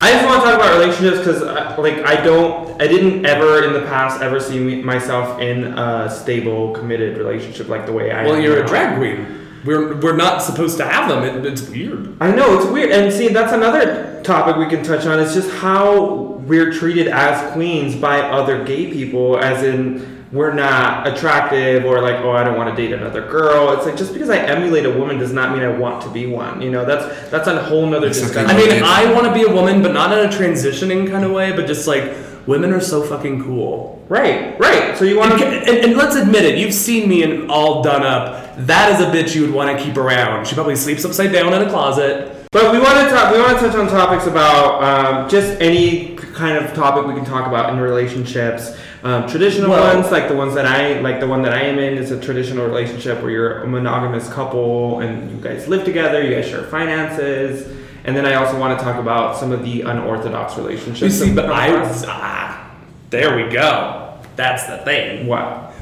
[0.00, 3.64] I just want to talk about relationships because uh, like I don't I didn't ever
[3.64, 8.12] in the past ever see me, myself in a stable committed relationship like the way
[8.12, 9.37] I Well, am you're a drag queen.
[9.64, 11.24] We're we're not supposed to have them.
[11.24, 12.16] It, it's weird.
[12.20, 15.18] I know it's weird, and see that's another topic we can touch on.
[15.18, 21.08] It's just how we're treated as queens by other gay people, as in we're not
[21.08, 23.72] attractive or like, oh, I don't want to date another girl.
[23.72, 26.26] It's like just because I emulate a woman does not mean I want to be
[26.26, 26.60] one.
[26.60, 28.50] You know, that's that's a whole nother discussion.
[28.50, 28.82] I mean.
[28.82, 31.52] I want to be a woman, but not in a transitioning kind of way.
[31.52, 32.12] But just like
[32.48, 34.02] women are so fucking cool.
[34.08, 34.96] right, right.
[34.96, 35.46] So you want And, to?
[35.70, 38.56] and, and let's admit it, you've seen me in all done up.
[38.66, 40.46] That is a bitch you would want to keep around.
[40.46, 42.34] She probably sleeps upside down in a closet.
[42.50, 43.32] But we want to talk.
[43.32, 47.24] We want to touch on topics about um, just any kind of topic we can
[47.26, 48.76] talk about in relationships.
[49.04, 51.78] Um, traditional Well- ones, like the ones that I like, the one that I am
[51.78, 56.22] in is a traditional relationship where you're a monogamous couple and you guys live together.
[56.24, 57.68] You guys share finances.
[58.08, 61.02] And then I also want to talk about some of the unorthodox relationships.
[61.02, 62.04] You see, that but I across.
[62.08, 62.70] ah,
[63.10, 64.18] there we go.
[64.34, 65.26] That's the thing.
[65.26, 65.74] What?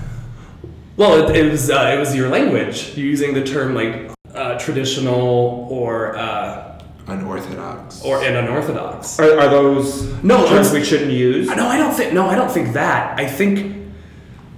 [0.97, 5.69] Well, it, it was uh, it was your language using the term like uh, traditional
[5.71, 8.03] or uh, Unorthodox.
[8.03, 9.21] or and unorthodox.
[9.21, 11.47] Are, are those No, terms we shouldn't use?
[11.47, 12.13] No, I don't think.
[12.13, 13.21] No, I don't think that.
[13.21, 13.87] I think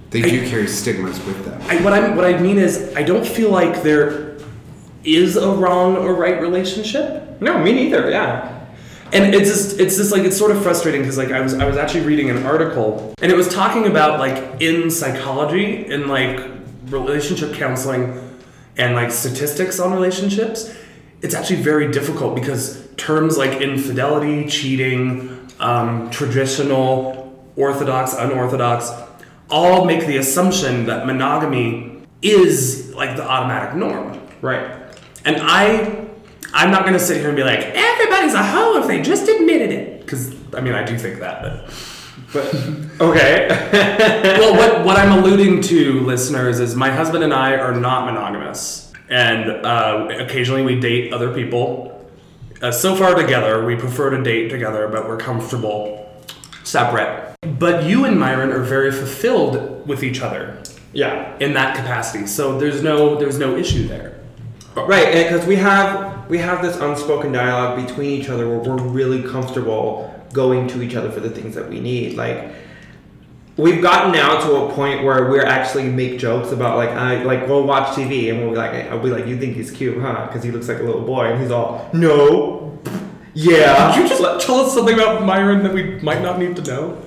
[0.09, 1.61] They do carry stigmas with them.
[1.69, 4.28] I, what I what I mean is I don't feel like there
[5.03, 7.41] is a wrong or right relationship.
[7.41, 8.09] No, me neither.
[8.09, 8.55] Yeah.
[9.11, 11.65] And it's just it's just like it's sort of frustrating because like I was I
[11.65, 16.39] was actually reading an article and it was talking about like in psychology in like
[16.87, 18.37] relationship counseling
[18.77, 20.75] and like statistics on relationships
[21.21, 28.91] it's actually very difficult because terms like infidelity cheating um, traditional orthodox unorthodox
[29.49, 34.78] all make the assumption that monogamy is like the automatic norm Right.
[35.29, 36.07] And I,
[36.53, 39.71] I'm not gonna sit here and be like everybody's a hoe if they just admitted
[39.71, 41.71] it, because I mean I do think that, but
[42.33, 42.53] But
[43.01, 43.47] okay.
[44.39, 48.93] well, what what I'm alluding to, listeners, is my husband and I are not monogamous,
[49.09, 51.95] and uh, occasionally we date other people.
[52.61, 56.05] Uh, so far together, we prefer to date together, but we're comfortable
[56.63, 57.35] separate.
[57.57, 60.61] But you and Myron are very fulfilled with each other
[60.93, 61.37] yeah.
[61.39, 64.18] in that capacity, so there's no there's no issue there.
[64.87, 69.23] Right, because we have we have this unspoken dialogue between each other where we're really
[69.23, 72.15] comfortable going to each other for the things that we need.
[72.15, 72.53] Like
[73.59, 77.47] we've gotten now to a point where we're actually make jokes about like I like
[77.47, 80.27] we'll watch TV and we'll be like I'll be like you think he's cute huh
[80.27, 82.79] because he looks like a little boy and he's all no
[83.33, 86.63] yeah Could you just tell us something about Myron that we might not need to
[86.63, 87.01] know?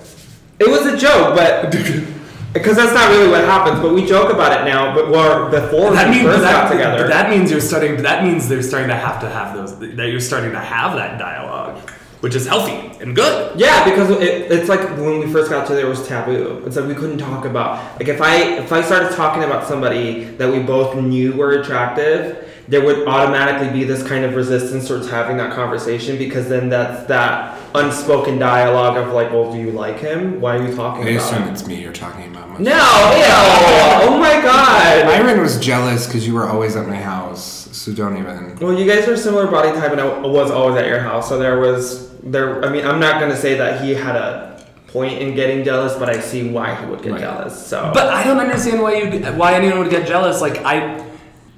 [0.59, 1.75] it was a joke but
[2.53, 5.93] because that's not really what happens but we joke about it now but well before
[5.93, 8.03] That we means first that, got together but that means you're starting.
[8.03, 9.79] That means they're starting to have to have those.
[9.79, 11.79] That you're starting to have that dialogue,
[12.21, 13.59] which is healthy and good.
[13.59, 16.63] Yeah, because it, it's like when we first got together, it was taboo.
[16.67, 20.25] It's like we couldn't talk about like if I if I started talking about somebody
[20.37, 25.11] that we both knew were attractive, there would automatically be this kind of resistance towards
[25.11, 29.99] having that conversation because then that's that unspoken dialogue of like, well, do you like
[29.99, 30.41] him?
[30.41, 31.53] Why are you talking I about assume him?
[31.55, 32.49] it's me you're talking about.
[32.51, 32.61] most.
[32.61, 34.09] No, ew!
[34.09, 35.07] Oh my god!
[35.07, 38.57] Myron was jealous because you were always at my house, so don't even.
[38.57, 41.39] Well, you guys are similar body type, and I was always at your house, so
[41.39, 42.65] there was there.
[42.65, 46.11] I mean, I'm not gonna say that he had a point in getting jealous, but
[46.11, 47.21] I see why he would get Right.
[47.23, 47.67] jealous.
[47.67, 50.43] So, But I don't understand why you why anyone would get jealous.
[50.43, 51.03] Like I,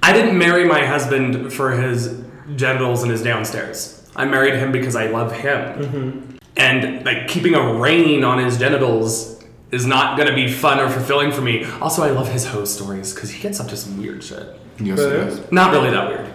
[0.01, 2.21] I didn't marry my husband for his
[2.55, 3.94] genitals and his downstairs.
[4.15, 6.37] I married him because I love him.
[6.57, 11.31] And like keeping a rein on his genitals is not gonna be fun or fulfilling
[11.31, 11.65] for me.
[11.81, 14.47] Also, I love his hoe stories because he gets up to some weird shit.
[14.79, 15.51] Yes, it is.
[15.51, 16.33] Not really that weird.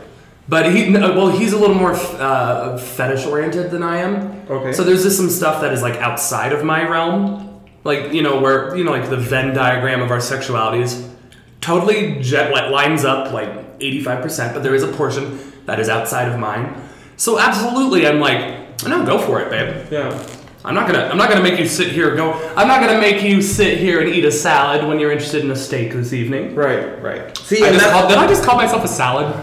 [0.48, 4.42] But he, well, he's a little more uh, fetish oriented than I am.
[4.50, 4.72] Okay.
[4.72, 8.40] So there's just some stuff that is like outside of my realm, like you know
[8.40, 11.08] where you know like the Venn diagram of our sexualities
[11.60, 16.28] totally jet like, lines up like 85%, but there is a portion that is outside
[16.28, 16.74] of mine.
[17.20, 19.92] So absolutely, I'm like, no, go for it, babe.
[19.92, 20.26] yeah.
[20.64, 22.32] I'm not gonna I'm not gonna make you sit here go.
[22.56, 25.50] I'm not gonna make you sit here and eat a salad when you're interested in
[25.50, 26.54] a steak this evening.
[26.54, 27.36] Right, right.
[27.36, 29.34] See, I and just called, did I just call myself a salad?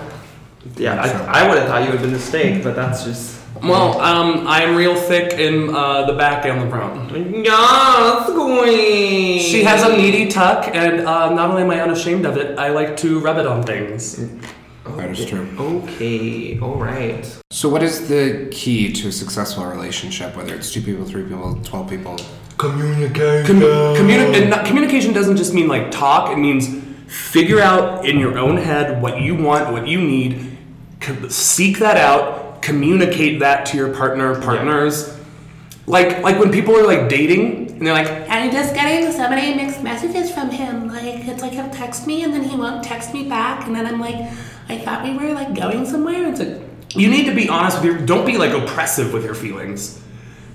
[0.76, 3.40] yeah, I, I would have thought you would have been the steak, but that's just.
[3.64, 7.12] Well, um, I am real thick in uh, the back and the front.
[7.12, 9.40] Yeah, that's going.
[9.40, 12.70] She has a needy tuck, and uh, not only am I unashamed of it, I
[12.70, 14.20] like to rub it on things.
[14.96, 15.48] That is true.
[15.60, 17.26] Okay, all right.
[17.52, 20.36] So, what is the key to a successful relationship?
[20.36, 22.18] Whether it's two people, three people, twelve people.
[22.58, 23.60] Communication.
[23.60, 26.32] communi- and not, communication doesn't just mean like talk.
[26.32, 26.68] It means
[27.08, 30.58] figure out in your own head what you want, what you need.
[31.00, 32.62] co- Seek that out.
[32.62, 35.17] Communicate that to your partner, partners.
[35.88, 39.56] Like like when people are like dating and they're like, I'm just getting so many
[39.56, 40.90] mixed messages from him.
[40.90, 43.86] Like it's like he'll text me and then he won't text me back, and then
[43.86, 44.16] I'm like,
[44.68, 46.28] I thought we were like going somewhere.
[46.30, 46.62] It's like,
[46.96, 48.06] you need to be honest with your.
[48.06, 50.02] Don't be like oppressive with your feelings.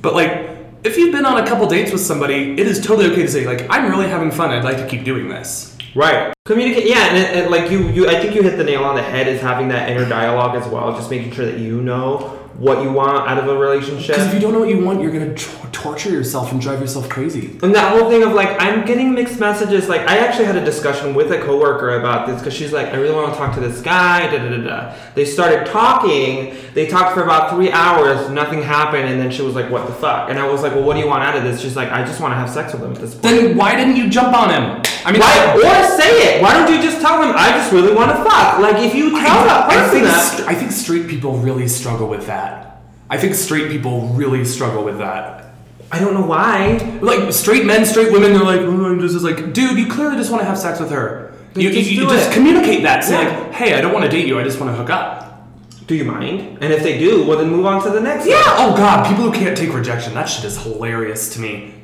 [0.03, 0.51] But like,
[0.85, 3.47] if you've been on a couple dates with somebody, it is totally okay to say
[3.47, 4.51] like, I'm really having fun.
[4.51, 5.79] I'd like to keep doing this.
[5.95, 6.35] Right.
[6.45, 6.87] Communicate.
[6.87, 9.03] Yeah, and, it- and like you, you, I think you hit the nail on the
[9.03, 9.29] head.
[9.29, 10.93] Is having that inner dialogue as well.
[10.95, 14.17] Just making sure that you know what you want out of a relationship.
[14.17, 16.81] Because if you don't know what you want, you're gonna t- torture yourself and drive
[16.81, 17.59] yourself crazy.
[17.63, 19.89] And that whole thing of like, I'm getting mixed messages.
[19.89, 22.97] Like, I actually had a discussion with a coworker about this because she's like, I
[22.97, 24.31] really want to talk to this guy.
[24.31, 24.97] Da, da, da, da.
[25.15, 26.57] They started talking.
[26.75, 28.29] They talked for about three hours.
[28.31, 29.09] Nothing happened.
[29.09, 30.31] And then she was like, What the fuck?
[30.31, 31.61] And I was like, Well, what do you want out of this?
[31.61, 33.23] She's like, I just want to have sex with him at this point.
[33.23, 34.83] Then why didn't you jump on him?
[35.05, 35.55] I mean, Why?
[35.57, 36.43] Or say it.
[36.43, 38.59] Why don't you just tell them, I just really want to fuck?
[38.61, 40.21] Like, if you tell that I person think that.
[40.37, 42.81] st- I think straight people really struggle with that.
[43.11, 45.51] I think straight people really struggle with that.
[45.91, 46.79] I don't know why.
[47.03, 50.17] Like straight men, straight women, they're like, oh, I'm just, just like, dude, you clearly
[50.17, 51.35] just want to have sex with her.
[51.55, 52.35] You, just you, you do just it.
[52.35, 53.05] communicate that.
[53.05, 53.39] Say Yeah.
[53.41, 54.39] like, hey, I don't want to date you.
[54.41, 55.47] I just want to hook up.
[55.87, 56.59] Do you mind?
[56.63, 58.41] And if they do, well, then move on to the next Yeah.
[58.47, 60.15] Oh God, people who can't take rejection.
[60.15, 61.75] That shit is hilarious to me.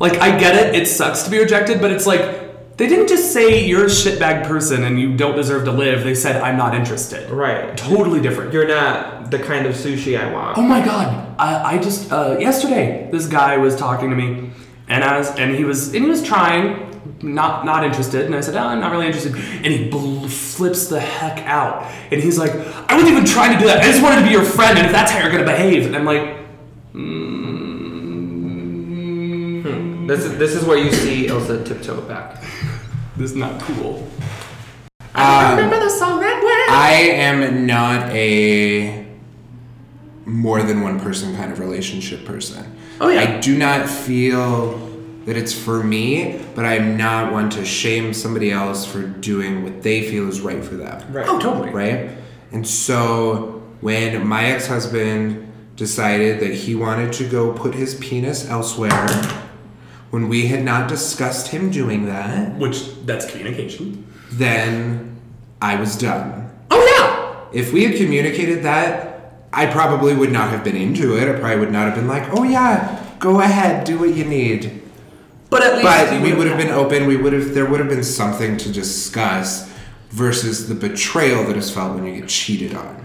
[0.00, 0.74] Like I get it.
[0.74, 4.46] It sucks to be rejected, but it's like they didn't just say you're a shitbag
[4.46, 6.02] person and you don't deserve to live.
[6.02, 7.30] They said I'm not interested.
[7.30, 7.76] Right.
[7.76, 8.52] Totally different.
[8.52, 10.58] You're not the kind of sushi I want.
[10.58, 11.34] Oh my god!
[11.38, 14.50] I, I just uh, yesterday this guy was talking to me,
[14.88, 18.40] and I was and he was and he was trying, not not interested, and I
[18.40, 22.38] said, oh, I'm not really interested, and he bl- flips the heck out, and he's
[22.38, 23.82] like, I wasn't even trying to do that.
[23.82, 25.96] I just wanted to be your friend, and if that's how you're gonna behave, and
[25.96, 26.38] I'm like,
[30.06, 32.42] This is this is where you see Ilsa tiptoe back.
[33.16, 34.06] this is not cool.
[35.14, 36.74] Um, remember the song that way?
[36.74, 39.06] I am not a
[40.26, 42.76] more than one person kind of relationship person.
[43.00, 43.20] Oh, yeah.
[43.20, 44.78] I do not feel
[45.26, 49.82] that it's for me, but I'm not one to shame somebody else for doing what
[49.82, 51.12] they feel is right for them.
[51.12, 51.26] Right.
[51.28, 51.70] Oh, totally.
[51.70, 52.10] Right?
[52.52, 58.48] And so when my ex husband decided that he wanted to go put his penis
[58.48, 59.06] elsewhere,
[60.14, 64.06] when we had not discussed him doing that, Which that's communication.
[64.30, 65.16] then
[65.60, 66.50] I was done.
[66.70, 67.58] Oh yeah.
[67.60, 71.28] If we had communicated that, I probably would not have been into it.
[71.28, 74.82] I probably would not have been like, oh yeah, go ahead, do what you need.
[75.50, 77.06] But at least But you we would've have been open.
[77.06, 77.52] We would have.
[77.54, 79.68] There would have been something to discuss
[80.10, 83.04] versus the betrayal that is felt when you get cheated on.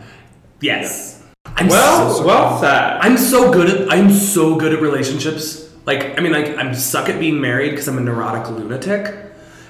[0.61, 1.23] Yes.
[1.45, 2.99] I'm Well, so, well said.
[3.01, 5.68] I'm so good at I'm so good at relationships.
[5.89, 9.03] Like I mean, like I'm suck at being married because I'm a neurotic lunatic.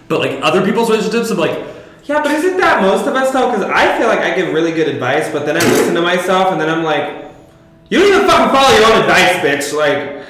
[0.09, 1.57] But like other people's relationships, I'm like,
[2.03, 3.49] Yeah, but isn't that most of us though?
[3.49, 6.51] Because I feel like I give really good advice, but then I listen to myself
[6.51, 7.31] and then I'm like,
[7.89, 9.73] you don't even fucking follow your own advice, bitch.
[9.73, 10.25] Like,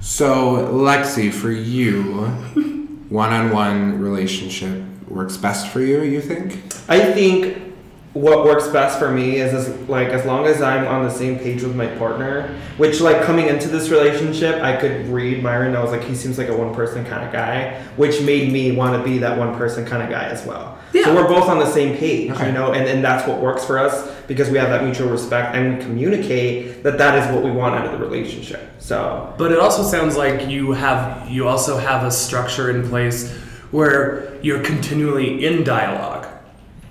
[0.00, 2.02] So, Lexi, for you,
[3.08, 6.02] one-on-one relationship works best for you.
[6.02, 6.52] You think?
[6.88, 7.73] I think
[8.14, 11.36] what works best for me is as, like as long as I'm on the same
[11.36, 12.56] page with my partner.
[12.76, 15.76] Which like coming into this relationship, I could read Myron.
[15.76, 18.72] I was like, he seems like a one person kind of guy, which made me
[18.72, 20.78] want to be that one person kind of guy as well.
[20.92, 21.04] Yeah.
[21.06, 22.46] So we're both on the same page, Okay.
[22.46, 25.56] you know, and, and that's what works for us because we have that mutual respect
[25.56, 28.60] and we communicate that that is what we want out of the relationship.
[28.78, 33.32] So But it also sounds like you have you also have a structure in place
[33.72, 36.13] where you're continually in dialogue.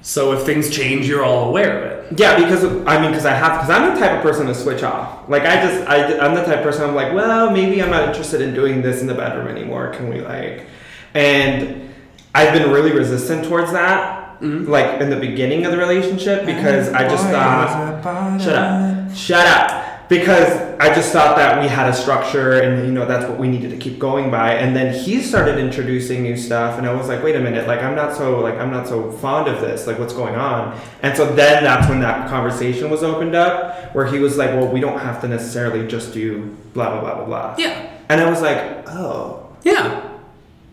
[0.03, 2.19] So if things change, you're all aware of it.
[2.19, 4.83] Yeah, because I mean, because I have, because I'm the type of person to switch
[4.83, 5.29] off.
[5.29, 6.83] Like I just, I, I'm the type of person.
[6.83, 9.91] I'm like, well, maybe I'm not interested in doing this in the bedroom anymore.
[9.93, 10.67] Can we like?
[11.13, 11.93] And
[12.35, 14.69] I've been really resistant towards that, mm-hmm.
[14.69, 19.82] like in the beginning of the relationship, because I just thought, shut up, shut up,
[20.09, 23.47] because I just thought that we had a structure and you know that's what we
[23.47, 24.53] needed to keep going by.
[24.53, 27.81] And then he started introducing new stuff, and I was like, wait a minute, like
[27.81, 29.87] I'm not so like I'm not so fond of this.
[29.87, 30.79] Like what's going on?
[31.01, 34.67] And so then that's when that conversation was opened up, where he was like, well,
[34.67, 37.55] we don't have to necessarily just do blah blah blah blah blah.
[37.57, 37.89] Yeah.
[38.09, 40.01] And I was like, oh, Yeah.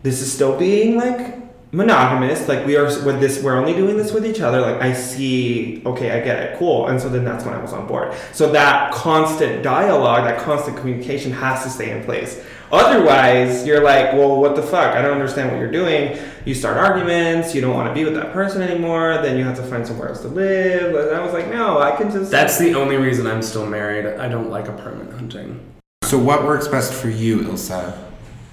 [0.03, 1.40] this is still being like
[1.73, 4.91] monogamous like we are with this we're only doing this with each other like i
[4.91, 8.13] see okay i get it cool and so then that's when i was on board
[8.33, 12.43] so that constant dialogue that constant communication has to stay in place
[12.73, 16.75] otherwise you're like well what the fuck i don't understand what you're doing you start
[16.75, 19.87] arguments you don't want to be with that person anymore then you have to find
[19.87, 22.97] somewhere else to live and i was like no i can just That's the only
[22.97, 24.05] reason I'm still married.
[24.05, 25.59] I don't like apartment hunting.
[26.03, 27.97] So, what works best for you, Ilsa?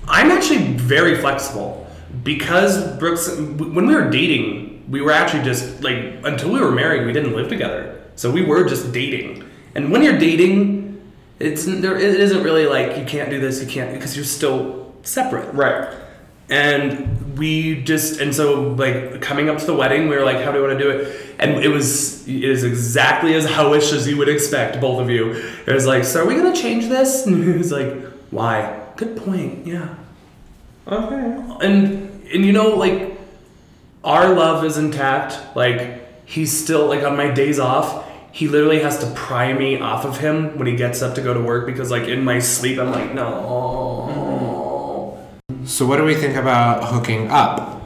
[0.06, 1.87] I'm actually very flexible
[2.22, 7.06] because Brooks, when we were dating, we were actually just like until we were married,
[7.06, 9.44] we didn't live together, so we were just dating.
[9.74, 11.96] And when you're dating, it's there.
[11.96, 15.52] It isn't really like you can't do this, you can't because you're still separate.
[15.54, 15.94] right
[16.48, 20.50] And we just and so like coming up to the wedding, we were like, "How
[20.50, 24.08] do you want to do it?" And it was it is exactly as hoish as
[24.08, 25.32] you would expect, both of you.
[25.66, 27.94] It was like, "So are we gonna change this?" And he was like,
[28.30, 29.66] "Why?" Good point.
[29.66, 29.97] Yeah
[30.90, 31.66] okay.
[31.66, 33.18] And and you know like
[34.04, 35.56] our love is intact.
[35.56, 38.06] Like he's still like on my days off
[38.38, 41.34] he literally has to pry me off of him when he gets up to go
[41.34, 44.14] to work because like in my sleep i'm like no.
[45.64, 47.82] So, what do we think about hooking up?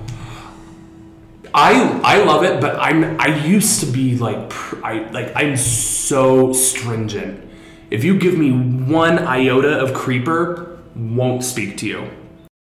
[1.54, 5.56] i i love it but i'm i used to be like pr- i like i'm
[5.56, 7.48] so stringent.
[7.90, 12.08] If you give me one iota of creeper won't speak to you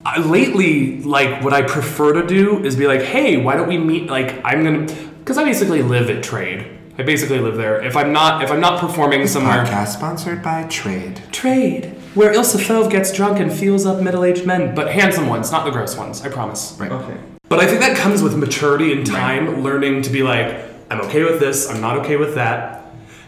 [0.06, 3.78] I, lately, like what I prefer to do is be like, hey, why don't we
[3.78, 4.08] meet?
[4.08, 4.86] Like I'm gonna,
[5.20, 6.66] because I basically live at Trade.
[6.97, 7.82] I basically live there.
[7.84, 11.22] If I'm not, if I'm not performing somewhere, Podcast sponsored by Trade.
[11.32, 15.66] Trade, where Ilsa Fauve gets drunk and feels up middle-aged men, but handsome ones, not
[15.66, 16.22] the gross ones.
[16.22, 16.78] I promise.
[16.80, 16.91] Right.
[16.91, 17.18] okay
[17.50, 21.24] But I think that comes with maturity and time, learning to be like, I'm okay
[21.24, 22.86] with this, I'm not okay with that.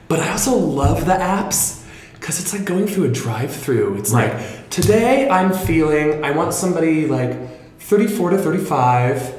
[0.07, 1.80] But I also love the apps
[2.21, 3.97] because it's like going through a drive through.
[3.97, 7.35] It's like, today I'm feeling, I want somebody like
[7.79, 9.33] 34 to 35,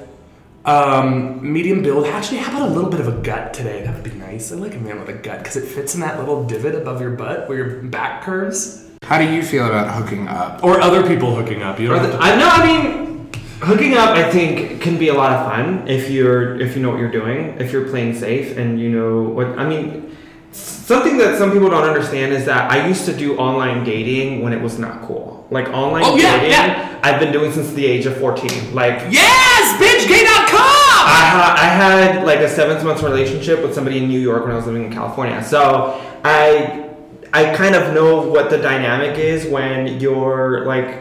[0.64, 2.07] um, medium build.
[2.07, 3.83] Actually, how about a little bit of a gut today?
[3.85, 4.51] That would be nice.
[4.51, 7.01] I like a man with a gut because it fits in that little divot above
[7.01, 8.89] your butt where your back curves.
[9.05, 10.64] How do you feel about hooking up?
[10.64, 11.78] Or other people hooking up.
[11.78, 12.22] You don't Or have the- to.
[12.24, 13.30] I no, I mean,
[13.61, 14.11] hooking up.
[14.11, 17.11] I think can be a lot of fun if you're if you know what you're
[17.12, 19.59] doing, if you're playing safe, and you know what.
[19.59, 20.12] I mean,
[20.53, 24.53] something that some people don't understand is that I used to do online dating when
[24.53, 25.46] it was not cool.
[25.50, 27.00] Like online Oh, yeah, dating, yeah.
[27.03, 28.74] I've been doing since the age of 14.
[28.74, 29.76] Like Yes!
[29.80, 30.61] BitchGay.com!
[31.05, 34.53] I, ha- I had like a seven month relationship with somebody in New York when
[34.53, 35.42] I was living in California.
[35.44, 36.90] So I
[37.34, 41.00] I kind of know what the dynamic is when you're like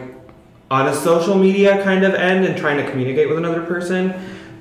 [0.70, 4.14] on a social media kind of end and trying to communicate with another person.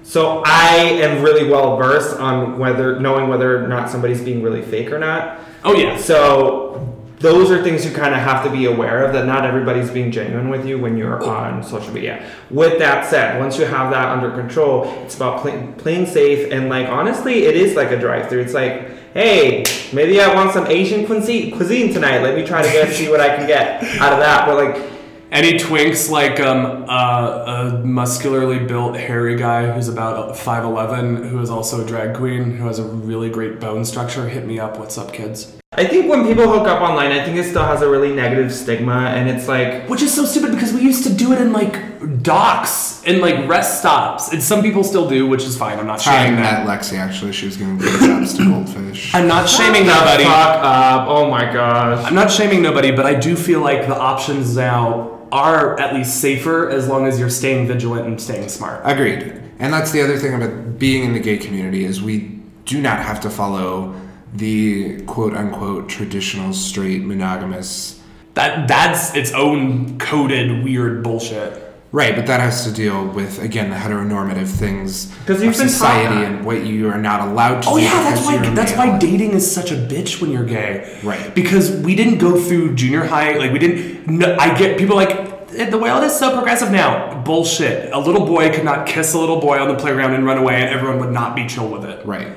[0.04, 4.62] So I am really well versed on whether knowing whether or not somebody's being really
[4.62, 5.40] fake or not.
[5.64, 5.98] Oh, yeah.
[5.98, 9.92] So those are things you kind of have to be aware of that not everybody's
[9.92, 11.30] being genuine with you when you're oh.
[11.30, 12.28] on social media.
[12.50, 16.68] With that said, once you have that under control, it's about play, playing safe and
[16.68, 18.42] like honestly, it is like a drive-through.
[18.42, 22.24] It's like, hey, maybe I want some Asian cuisine, cuisine tonight.
[22.24, 24.48] Let me try to get see what I can get out of that.
[24.48, 24.92] But like,
[25.32, 31.50] Any twinks like um, uh, a muscularly built hairy guy who's about 5'11 who is
[31.50, 34.78] also a drag queen who has a really great bone structure, hit me up.
[34.78, 35.61] What's up, kids?
[35.74, 38.54] I think when people hook up online, I think it still has a really negative
[38.54, 41.54] stigma, and it's like Which is so stupid because we used to do it in
[41.54, 45.80] like docks and like rest stops, and some people still do, which is fine.
[45.80, 46.68] I'm not I shaming met that.
[46.68, 47.32] Lexi actually.
[47.32, 49.16] She was giving blowjobs to goldfish.
[49.16, 50.26] I'm not shaming nobody.
[50.26, 51.08] fuck up.
[51.08, 52.06] Oh my gosh.
[52.06, 56.20] I'm not shaming nobody, but I do feel like the options now are at least
[56.20, 58.82] safer as long as you're staying vigilant and staying smart.
[58.84, 59.42] Agreed.
[59.60, 63.00] And that's the other thing about being in the gay community is we do not
[63.00, 63.96] have to follow
[64.34, 68.00] the quote unquote traditional straight monogamous
[68.36, 71.68] That that's its own coded weird bullshit.
[71.94, 75.68] Right, but that has to deal with again the heteronormative things 'Cause of you've been
[75.68, 76.26] society that.
[76.32, 77.84] and what you are not allowed to Oh do.
[77.84, 80.88] yeah, that's why that's why dating is such a bitch when you're gay.
[81.04, 81.36] Right.
[81.36, 83.38] Because we didn't go through junior high.
[83.38, 84.08] Like we didn't.
[84.08, 85.12] No, I get people like
[85.58, 87.22] "Eh, the world is so progressive now.
[87.26, 87.90] Bullshit.
[87.92, 90.56] A little boy could not kiss a little boy on the playground and run away,
[90.62, 92.00] and everyone would not be chill with it.
[92.06, 92.28] Right.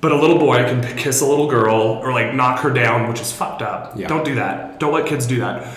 [0.00, 3.20] But a little boy can kiss a little girl or like knock her down, which
[3.20, 3.98] is fucked up.
[3.98, 4.08] Yeah.
[4.08, 4.78] Don't do that.
[4.78, 5.74] Don't let kids do that.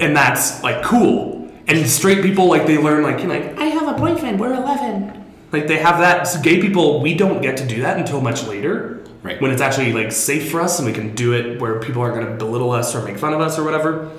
[0.00, 1.50] And that's like cool.
[1.66, 4.40] And straight people like they learn like you know, like I have a boyfriend.
[4.40, 5.24] We're 11.
[5.52, 6.24] like they have that.
[6.24, 9.04] So gay people, we don't get to do that until much later.
[9.22, 9.40] Right.
[9.40, 12.16] When it's actually like safe for us and we can do it where people aren't
[12.16, 14.10] going to belittle us or make fun of us or whatever.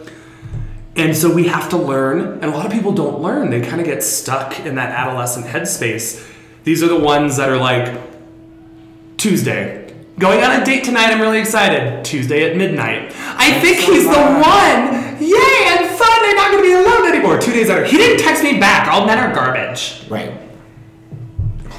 [0.96, 3.50] And so we have to learn, and a lot of people don't learn.
[3.50, 6.26] They kind of get stuck in that adolescent headspace.
[6.64, 8.15] These are the ones that are like
[9.30, 9.92] Tuesday.
[10.20, 12.06] Going on a date tonight, I'm really excited.
[12.06, 13.12] Tuesday at midnight.
[13.18, 15.18] I think he's the one!
[15.20, 15.66] Yay!
[15.68, 17.40] And finally not gonna be alone anymore.
[17.40, 18.88] Two days later, he didn't text me back.
[18.88, 20.04] All men are garbage.
[20.10, 20.32] Right.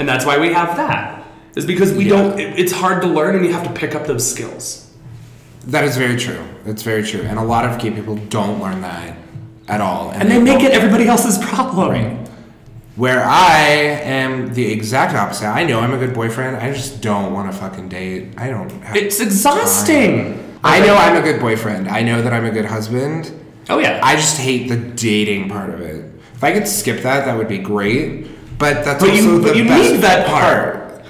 [0.01, 1.25] And that's why we have that.
[1.55, 2.11] Is because we Yeah.
[2.17, 4.91] don't, it- it's hard to learn and you have to pick up those skills.
[5.69, 6.41] That is very true.
[6.65, 7.23] That's very true.
[7.23, 9.17] And a lot of gay people don't learn that
[9.69, 10.11] at all.
[10.13, 10.65] And they make won't.
[10.65, 11.91] it everybody else's problem.
[11.91, 12.26] Right.
[12.97, 15.47] Where I am the exact opposite.
[15.47, 16.57] I know I'm a good boyfriend.
[16.57, 18.33] I just don't want to fucking date.
[18.39, 20.43] I don't have It's exhausting.
[20.65, 21.89] I know I'm a good boyfriend.
[21.89, 23.31] I know that I'm a good husband.
[23.69, 24.01] Oh, yeah.
[24.03, 26.05] I just hate the dating part of it.
[26.35, 28.29] If I could skip that, that would be great.
[28.59, 31.05] But that's But also you- the but you best need that part.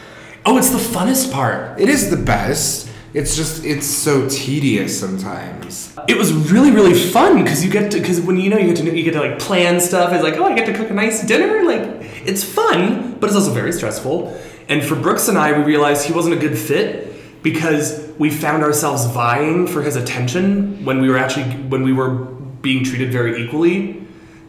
[0.44, 1.78] oh, it's the funnest part.
[1.80, 2.85] It is the best.
[3.16, 5.90] It's just it's so tedious sometimes.
[6.06, 8.76] It was really really fun because you get to because when you know you get
[8.76, 10.12] to you get to like plan stuff.
[10.12, 11.64] It's like oh I get to cook a nice dinner.
[11.64, 11.82] Like
[12.26, 14.38] it's fun, but it's also very stressful.
[14.68, 18.62] And for Brooks and I, we realized he wasn't a good fit because we found
[18.62, 23.42] ourselves vying for his attention when we were actually when we were being treated very
[23.42, 24.06] equally.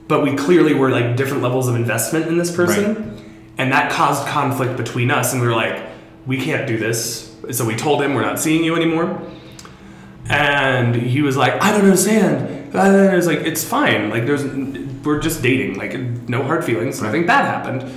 [0.10, 3.18] But we clearly were like different levels of investment in this person,
[3.58, 5.32] and that caused conflict between us.
[5.32, 5.82] And we were like,
[6.26, 7.27] we can't do this.
[7.52, 9.22] So we told him we're not seeing you anymore.
[10.30, 12.74] And he was like, I don't understand.
[12.74, 14.10] And I was like, it's fine.
[14.10, 14.44] Like, there's,
[15.06, 15.78] we're just dating.
[15.78, 17.02] Like, no hard feelings.
[17.02, 17.90] Nothing bad happened.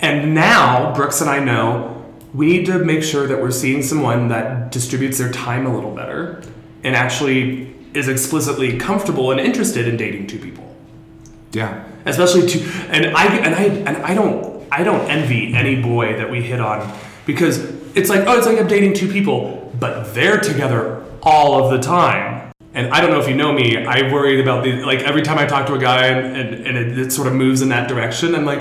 [0.00, 2.04] And now Brooks and I know
[2.34, 5.94] we need to make sure that we're seeing someone that distributes their time a little
[5.94, 6.42] better
[6.82, 10.74] and actually is explicitly comfortable and interested in dating two people
[11.52, 11.84] Yeah.
[12.04, 16.28] especially two and I and I and I don't I don't envy any boy that
[16.28, 16.92] we hit on
[17.24, 17.64] because
[17.94, 21.78] it's like oh it's like I'm dating two people but they're together all of the
[21.78, 25.22] time and I don't know if you know me I worry about the like every
[25.22, 27.68] time I talk to a guy and and, and it, it sort of moves in
[27.68, 28.60] that direction I'm like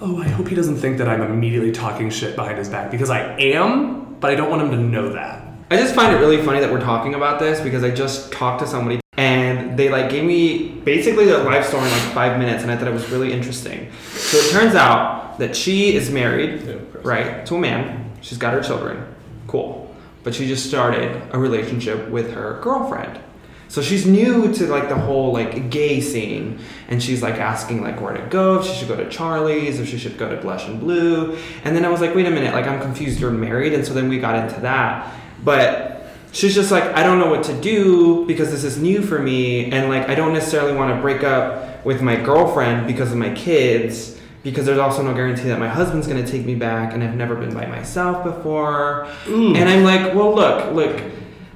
[0.00, 3.10] oh I hope he doesn't think that I'm immediately talking shit behind his back because
[3.10, 6.42] I am but I don't want him to know that I just find it really
[6.42, 10.10] funny that we're talking about this because I just talked to somebody and they like
[10.10, 13.08] gave me basically their life story in like five minutes and I thought it was
[13.10, 13.90] really interesting.
[14.12, 18.03] So it turns out that she is married, right, to a man.
[18.24, 19.04] She's got her children.
[19.46, 19.94] Cool.
[20.22, 23.20] But she just started a relationship with her girlfriend.
[23.68, 26.58] So she's new to like the whole like gay scene,
[26.88, 29.88] and she's like asking like where to go, if she should go to Charlie's, if
[29.88, 31.36] she should go to Blush and Blue.
[31.64, 33.20] And then I was like, wait a minute, like I'm confused.
[33.20, 35.12] You're married, and so then we got into that.
[35.42, 39.18] But she's just like, I don't know what to do because this is new for
[39.18, 43.18] me, and like I don't necessarily want to break up with my girlfriend because of
[43.18, 44.18] my kids.
[44.44, 47.34] Because there's also no guarantee that my husband's gonna take me back, and I've never
[47.34, 49.08] been by myself before.
[49.56, 51.02] And I'm like, well, look, look,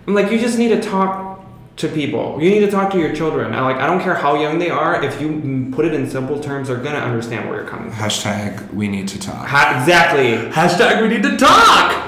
[0.06, 1.28] I'm like, you just need to talk
[1.76, 2.42] to people.
[2.42, 3.54] You need to talk to your children.
[3.54, 5.04] I like, I don't care how young they are.
[5.04, 7.98] If you mm, put it in simple terms, they're gonna understand where you're coming from.
[7.98, 9.46] Hashtag we need to talk.
[9.46, 10.50] Ha- exactly.
[10.50, 12.07] hashtag we need to talk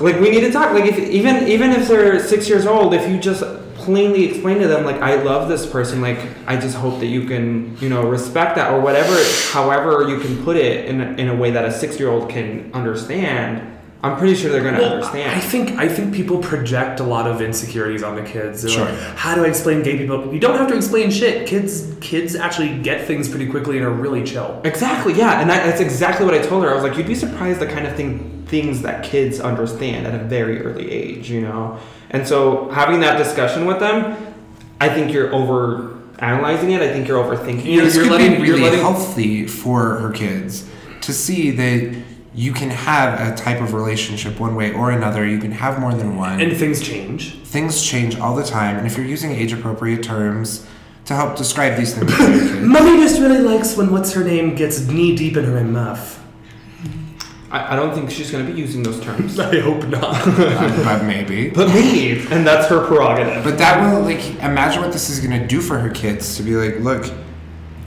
[0.00, 0.72] Like we need to talk.
[0.72, 3.42] Like if even even if they're six years old, if you just
[3.76, 7.24] plainly explain to them like I love this person, like I just hope that you
[7.26, 9.16] can you know respect that or whatever,
[9.52, 12.28] however you can put it in a, in a way that a six year old
[12.30, 13.74] can understand.
[14.00, 15.32] I'm pretty sure they're gonna Well, understand.
[15.34, 18.62] I think I think people project a lot of insecurities on the kids.
[18.62, 18.84] They're Sure.
[18.84, 20.32] like, how do I explain gay people?
[20.32, 21.48] You don't have to explain shit.
[21.48, 24.60] Kids kids actually get things pretty quickly and are really chill.
[24.62, 26.70] Exactly, yeah, and that, that's exactly what I told her.
[26.70, 30.14] I was like, you'd be surprised the kind of thing things that kids understand at
[30.14, 31.78] a very early age, you know.
[32.10, 34.16] And so having that discussion with them,
[34.80, 36.80] I think you're over analyzing it.
[36.82, 37.84] I think you're overthinking You're- it.
[37.84, 40.64] this you're could letting- be you're really letting- healthy for her kids
[41.02, 41.94] to see that
[42.34, 45.26] you can have a type of relationship one way or another.
[45.26, 46.40] You can have more than one.
[46.40, 47.38] And things change.
[47.44, 50.64] Things change all the time, and if you're using age appropriate terms
[51.06, 54.22] to help describe these things to your kids, Mummy just really likes when what's her
[54.22, 56.17] name gets knee deep in her muff.
[57.50, 59.38] I, I don't think she's going to be using those terms.
[59.38, 60.24] I hope not.
[60.84, 61.50] but maybe.
[61.50, 63.42] But me, and that's her prerogative.
[63.42, 66.56] But that will like imagine what this is gonna do for her kids to be
[66.56, 67.12] like, look,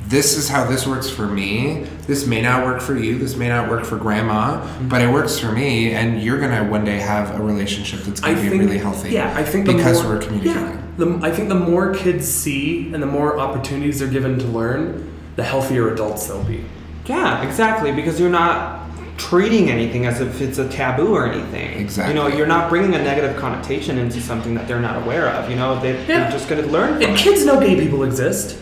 [0.05, 1.84] this is how this works for me.
[2.07, 3.18] This may not work for you.
[3.18, 4.89] This may not work for grandma, mm-hmm.
[4.89, 5.93] but it works for me.
[5.93, 9.12] And you're gonna one day have a relationship that's gonna be think really healthy.
[9.12, 10.64] Yeah, I think the because more, we're communicating.
[10.64, 14.45] Yeah, the, I think the more kids see and the more opportunities they're given to
[14.47, 16.66] learn, the healthier adults they'll be.
[17.05, 17.91] Yeah, exactly.
[17.91, 18.81] Because you're not
[19.30, 21.80] treating anything as if it's a taboo or anything.
[21.80, 22.14] Exactly.
[22.14, 25.50] You know, you're not bringing a negative connotation into something that they're not aware of.
[25.50, 26.06] You know, they, Yeah.
[26.08, 27.18] they're just going to learn from And it.
[27.18, 28.58] kids know gay people exist.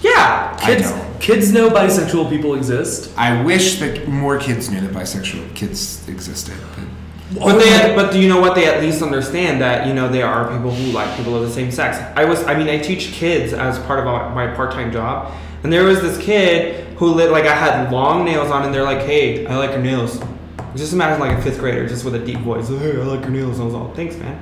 [0.00, 0.56] Yeah.
[0.60, 1.20] Kids, don't.
[1.20, 3.10] kids know bisexual people exist.
[3.16, 6.54] I wish that more kids knew that bisexual kids existed.
[7.34, 8.54] But But they, but do you know what?
[8.54, 11.50] They at least understand that you know there are people who like people of the
[11.50, 11.96] same sex.
[12.14, 15.32] I was, I mean, I teach kids as part of my part-time job,
[15.62, 18.84] and there was this kid who lit like I had long nails on, and they're
[18.84, 20.20] like, "Hey, I like your nails."
[20.76, 22.68] Just imagine like a fifth grader, just with a deep voice.
[22.68, 23.58] Hey, I like your nails.
[23.58, 24.40] I was all, "Thanks, man."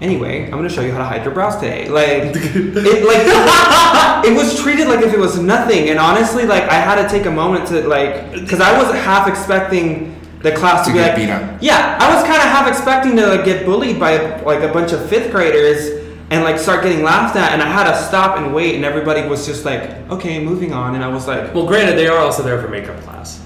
[0.00, 1.86] Anyway, I'm gonna show you how to hide your brows today.
[1.90, 6.74] Like, it like it was treated like if it was nothing, and honestly, like I
[6.76, 10.92] had to take a moment to like, because I was half expecting the class to,
[10.92, 11.58] To be get like, beat up.
[11.60, 14.92] yeah, I was kind of half expecting to like get bullied by like a bunch
[14.92, 18.54] of fifth graders and like start getting laughed at, and I had to stop and
[18.54, 21.96] wait, and everybody was just like, okay, moving on, and I was like, Well, granted,
[21.96, 23.42] they are also there for makeup class.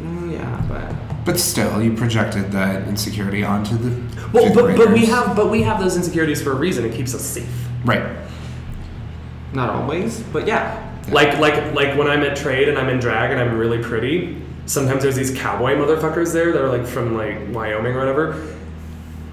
[0.00, 3.90] mm, yeah, but but still, you projected that insecurity onto the
[4.32, 6.84] Well, fifth but, but we have but we have those insecurities for a reason.
[6.84, 7.68] It keeps us safe.
[7.84, 8.16] right.
[9.52, 10.88] not always, but yeah.
[11.08, 14.40] Like like like when I'm at trade and I'm in drag and I'm really pretty.
[14.66, 18.56] Sometimes there's these cowboy motherfuckers there that are like from like Wyoming or whatever.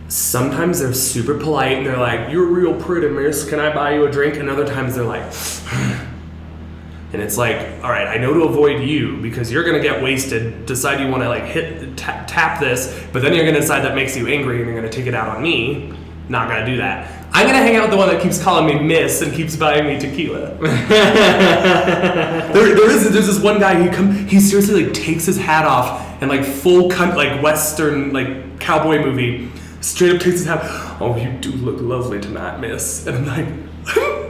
[0.10, 3.48] Sometimes they're super polite and they're like, "You're real pretty, miss.
[3.48, 5.22] Can I buy you a drink?" And other times they're like,
[7.14, 10.66] and it's like, "All right, I know to avoid you because you're gonna get wasted.
[10.66, 13.94] Decide you want to like hit tap, tap this, but then you're gonna decide that
[13.94, 15.94] makes you angry and you're gonna take it out on me.
[16.28, 17.28] Not gonna do that.
[17.32, 19.86] I'm gonna hang out with the one that keeps calling me miss and keeps buying
[19.86, 20.58] me tequila."
[22.50, 25.66] There, there is there's this one guy he come he seriously like takes his hat
[25.66, 29.52] off and like full cunt like western like cowboy movie
[29.82, 30.60] straight up takes his hat
[31.02, 34.30] oh you do look lovely tonight miss and I'm like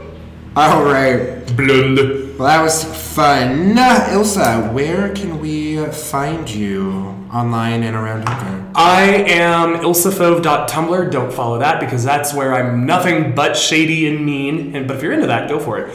[0.56, 1.46] All right.
[1.46, 2.36] Blund.
[2.36, 3.76] Well, that was fun.
[3.76, 6.90] Ilsa, where can we find you
[7.32, 8.72] online and around Hooker?
[8.74, 14.74] I am ilsafauve.tumblr don't follow that because that's where I'm nothing but shady and mean
[14.74, 15.90] and but if you're into that go for it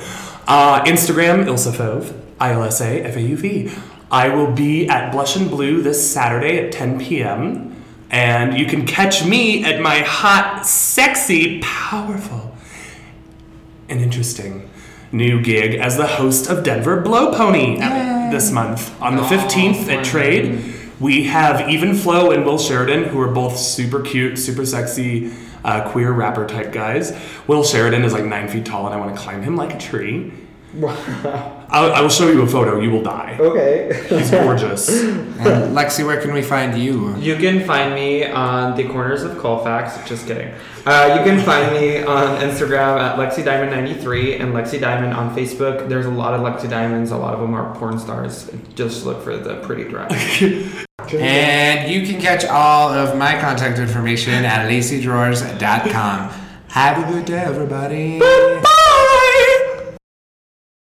[0.48, 3.72] uh, Instagram ilsafauve I-L-S-A-F-A-U-V
[4.12, 7.75] I will be at Blush and Blue this Saturday at 10 p.m.
[8.12, 12.56] And you can catch me at my hot, sexy, powerful,
[13.90, 14.70] and interesting
[15.12, 19.88] new gig as the host of Denver Blow Pony at- this month on the 15th
[19.90, 20.74] at Trade.
[21.00, 25.32] We have Even Flow and Will Sheridan, who are both super cute, super sexy,
[25.64, 27.14] uh, queer rapper type guys.
[27.48, 29.78] Will Sheridan is like nine feet tall, and I want to climb him like a
[29.78, 30.32] tree.
[30.84, 32.80] I'll, I will show you a photo.
[32.80, 33.38] You will die.
[33.40, 34.06] Okay.
[34.10, 34.90] He's gorgeous.
[35.36, 37.14] And Lexi, where can we find you?
[37.18, 40.08] You can find me on the corners of Colfax.
[40.08, 40.54] Just kidding.
[40.86, 45.90] Uh, you can find me on Instagram at LexiDiamond93 and Lexi Diamond on Facebook.
[45.90, 47.12] There's a lot of Lexi Diamonds.
[47.12, 48.50] A lot of them are porn stars.
[48.76, 50.12] Just look for the pretty drag.
[51.14, 56.30] And you can catch all of my contact information at LaceyDrawers.com.
[56.70, 58.20] Have a good day, everybody.